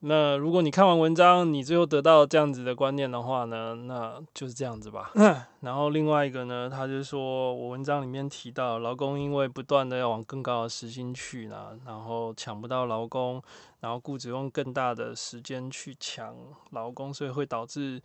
[0.00, 5.12] 那如果你看完文章，你最后得到这样子的观念的话呢，那就是这样子吧。
[5.60, 13.42] 然后另外一个呢，他就说我文章里面提到，劳工因为不断的要往更高的时薪去呢，然后抢不到劳工，
[13.80, 16.36] 然后雇主用更大的时间去抢
[16.70, 18.00] 劳工，所以会导致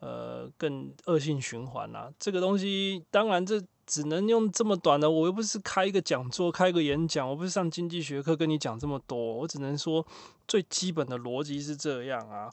[0.00, 2.12] 呃更恶性循环啊。
[2.18, 3.62] 这个东西当然这。
[3.88, 10.06] 只能用这么短的，我又不是开一个讲座、开一个演讲，我不是上经济学课跟你讲这么多，我只能说
[10.46, 12.52] 最基本的逻辑是这样啊。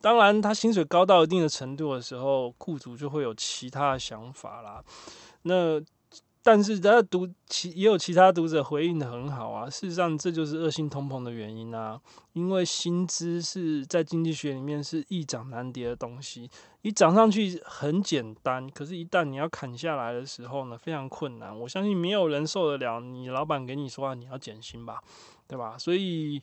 [0.00, 4.82] 当然，他薪水高到一定的程度的时候，雇主就会有其他的想法啦。
[5.42, 5.82] 那。
[6.50, 9.68] 但是，他读其也有其他读者回应的很好啊。
[9.68, 12.00] 事实上，这就是恶性通膨的原因啊。
[12.32, 21.54] 因为薪资是在经济学里面是易涨难跌的东西，你涨上去很简单，可是，一旦你要砍下来的时候呢，非常困难。
[21.60, 25.02] 我相信没有人受得了你老板给你说啊，你要减薪吧，
[25.46, 25.76] 对吧？
[25.76, 26.40] 所以，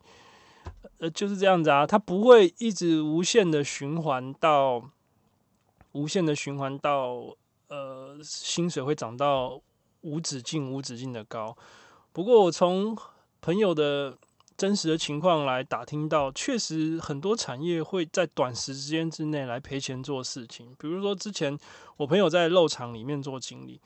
[1.00, 4.88] 呃，就是这样子啊，它不会一直无限的循环到
[5.94, 7.36] 无限的循环到
[7.70, 9.60] 呃，薪水会涨到。
[10.06, 11.58] 无止境、无止境的高。
[12.14, 12.96] 不过，我从
[13.42, 14.16] 朋友的
[14.56, 20.74] 真实的情况来打听到，确实很多产业会在短时间之内来赔钱做事情。
[20.80, 21.58] 比如说，之前
[21.98, 23.82] 我朋友在肉厂里面做经理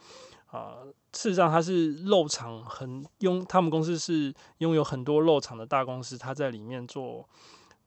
[0.52, 0.78] 啊，
[1.14, 7.28] 事实上他是肉厂很拥，他们公司是拥有很多肉厂的大公司，他在里面做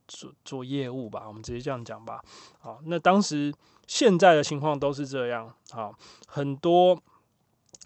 [0.08, 2.20] 做做业务吧，我们直接这样讲吧。
[2.58, 3.54] 好，那当时
[3.86, 5.94] 现在的情况都是这样，好，
[6.26, 7.00] 很多。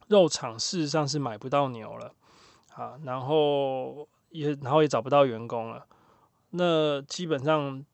[0.09, 2.13] 肉厂事实上是买不到牛了，
[2.75, 5.85] 啊，然后也然后也找不到员工了。
[6.51, 7.85] 那基本上，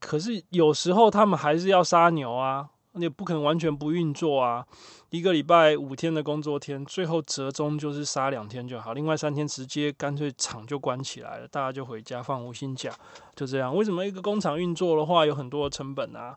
[0.00, 4.66] 可是有时候他们还是要杀牛啊，你也不可能完全不运作啊。
[5.10, 12.90] 一个礼拜五天的工作天，最后折中就是杀两天就好，另外三天直接干脆厂就关起来了，大家就回家放无薪假，
[13.36, 13.72] 就这样。
[13.72, 16.36] 为什么一个工厂运作的话有很多的成本啊？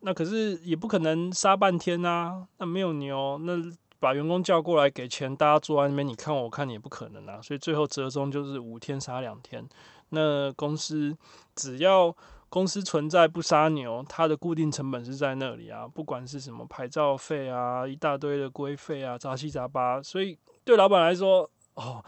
[0.00, 3.70] 那可是也不可能杀半天啊，那没有牛那。
[4.02, 9.64] 把员工叫过来给钱，大家坐在那边，你看我看你也不可能啊，所以最后折中就是五天杀两天。
[10.08, 11.16] 那公司
[11.54, 12.12] 只要
[12.48, 20.02] 公司存在不杀牛，它的固定成本是在那里啊，不管是什么牌照费啊，一大堆的规费啊，杂七杂八。
[20.02, 22.04] 所以对老板来说，哦，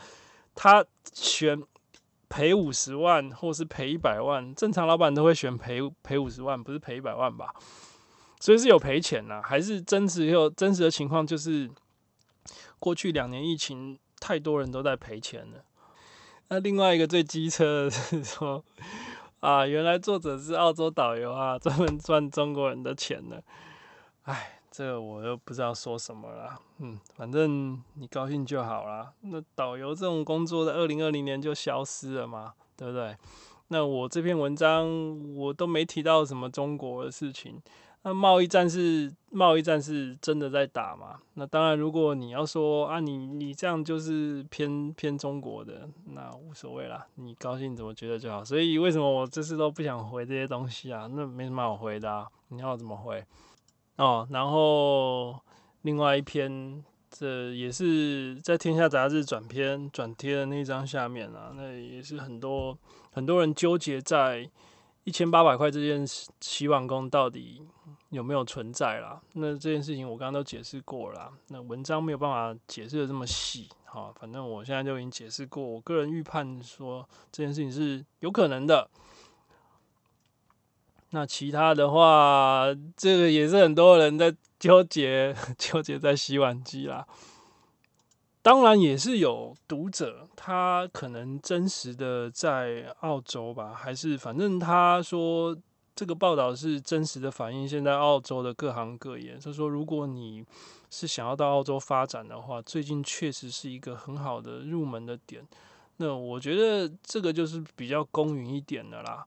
[0.52, 1.62] 他选
[2.28, 7.54] 赔五十万或是赔一百万，正常老板都会选赔赔五十万，不是赔一百万吧？
[8.40, 11.70] 所以是有赔钱呐，还是真实有真实的情况就是。
[12.78, 15.64] 过去两年疫情，太多人都在赔钱了。
[16.48, 18.62] 那另外一个最机车的是说，
[19.40, 23.42] 啊，原来作者是澳洲导游啊，专门赚中国人的钱的。
[24.24, 26.58] 哎，这个我又不知道说什么了。
[26.78, 29.12] 嗯，反正你高兴就好啦。
[29.22, 33.16] 那导游这种工作在二零二零年就消失了嘛，对不对？
[33.68, 37.60] 那我这篇文章我都没提到什么中国的事情。
[38.04, 41.18] 那贸易战是贸易战是真的在打嘛？
[41.34, 48.44] 那当然，如果你要说啊，你你这样就是偏偏中国的，那无所谓啦，你高兴怎么觉得就好。
[48.44, 51.08] 所以为什么我这次都不想回这些东西啊？
[51.10, 53.24] 那没什么好回的啊，你要怎么回？
[53.96, 55.40] 哦，然后
[55.82, 62.76] 另外一篇，这也是在《天下杂志》转篇转贴的那张下面啊，那也是很多
[63.12, 64.50] 很多人纠结在
[65.04, 66.06] 一千八百块这件
[66.40, 67.62] 洗碗工到底
[68.08, 69.20] 有没有存在啦？
[69.34, 75.62] 那这件事情我刚刚都解释过了，那文章没有办法解释的这么细，好，反正我现在就已经解释过。
[75.62, 78.88] 我个人预判说这件事情是有可能的。
[81.10, 82.64] 那其他的话，
[82.96, 87.06] 这个也是很多人在纠结， 纠结在洗碗机啦。
[88.44, 95.56] 当然也是有读者，他可能真实的在澳洲吧，还是反正他说。
[95.96, 99.38] 这个报道是真实的反映现在澳洲的各行各业。
[99.40, 100.44] 他说，如果你
[100.90, 105.46] 是想要到澳洲发展的话，最近确实是一个很好的入门的点。
[105.98, 109.24] 那我觉得这个就是比较公允一点的啦。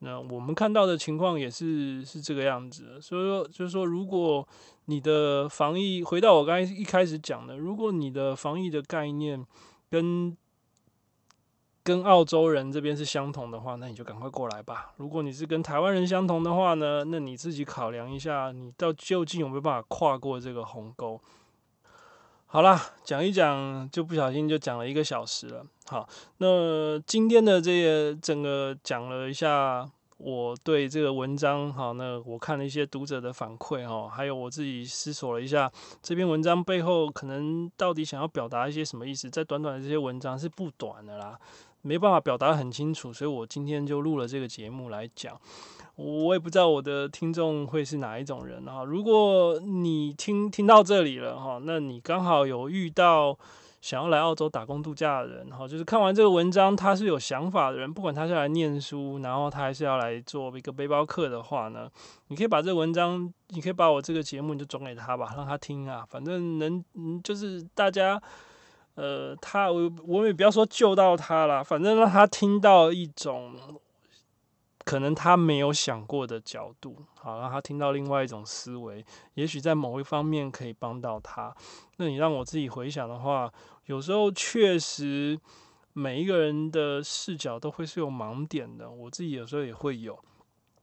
[0.00, 3.00] 那我们看到的情况也是是这个样子。
[3.00, 4.46] 所以说，就是说，如果
[4.86, 9.46] 你的防疫回到我刚才一开始讲的，如果你的防疫的概念
[9.90, 10.36] 跟
[11.82, 14.92] 跟澳洲人这边是相同的话，那你就赶快过来吧。
[14.96, 21.20] 如果你是跟台湾人相同的话呢，那你自己考量一下，你到究竟有没有办法跨过这个鸿沟。
[22.52, 25.64] 好啦，讲一讲就不小心就讲了一个小时了。
[25.86, 29.88] 好，那今天的这个整个讲了一下
[30.18, 35.70] 我对这个文章，好，那我看了一些读者的反馈哈，还有我自己思索了一下
[36.02, 39.30] 这篇文章背后可能到底想要表达一些什么意思。
[39.30, 41.38] 在短短的这些文章是不短的啦。
[41.82, 45.38] 没办法表达很清楚，所以我今天就录了这个节目来讲。
[45.96, 48.84] 我也不知道我的听众会是哪一种人哈。
[48.84, 53.38] 如果你听听到这里了哈，那你刚好有遇到
[53.82, 61.90] 想要来澳洲打工度假的人哈，就是看完这个文章他是有想法的人，不管他是来念书，然后他还是要来做一个背包客的话呢，
[62.28, 66.82] 你可以把这个文章，你可以把我这个节目你就转给他吧，让他听啊，反正能，
[67.22, 68.20] 就是大家。
[69.00, 73.54] 呃，他我我也不要说救到他了，反正让他听到一种
[74.84, 79.02] 可能他没有想过的角度，好，让他听到另外一种思维，
[79.34, 81.54] 也许在某一方面可以帮到他。
[81.96, 83.50] 那你让我自己回想的话，
[83.86, 85.40] 有时候确实
[85.94, 90.18] 每一个人的视角都会是有盲点的，我自己有时候也会有。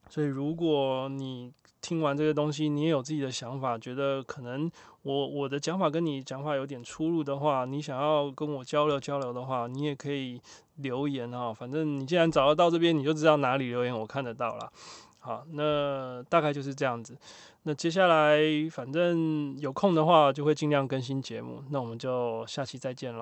[0.10, 4.70] 所以如果你听完这个东西，你也有自己的想法，觉得可能
[5.04, 10.42] 我我的讲法跟你讲法有点出入的话，你想要跟我交流交流的话，你也可以
[10.78, 11.54] 留言啊。
[11.54, 14.72] 反正你既然找得到这边，你就知道哪里留言，我看得到了。
[15.20, 17.18] 好，那大概就是这样子。
[17.64, 18.40] 那接下来
[18.72, 21.62] 反正有空的话，就会尽量更新节目。
[21.70, 23.16] 那我们就下期再见了。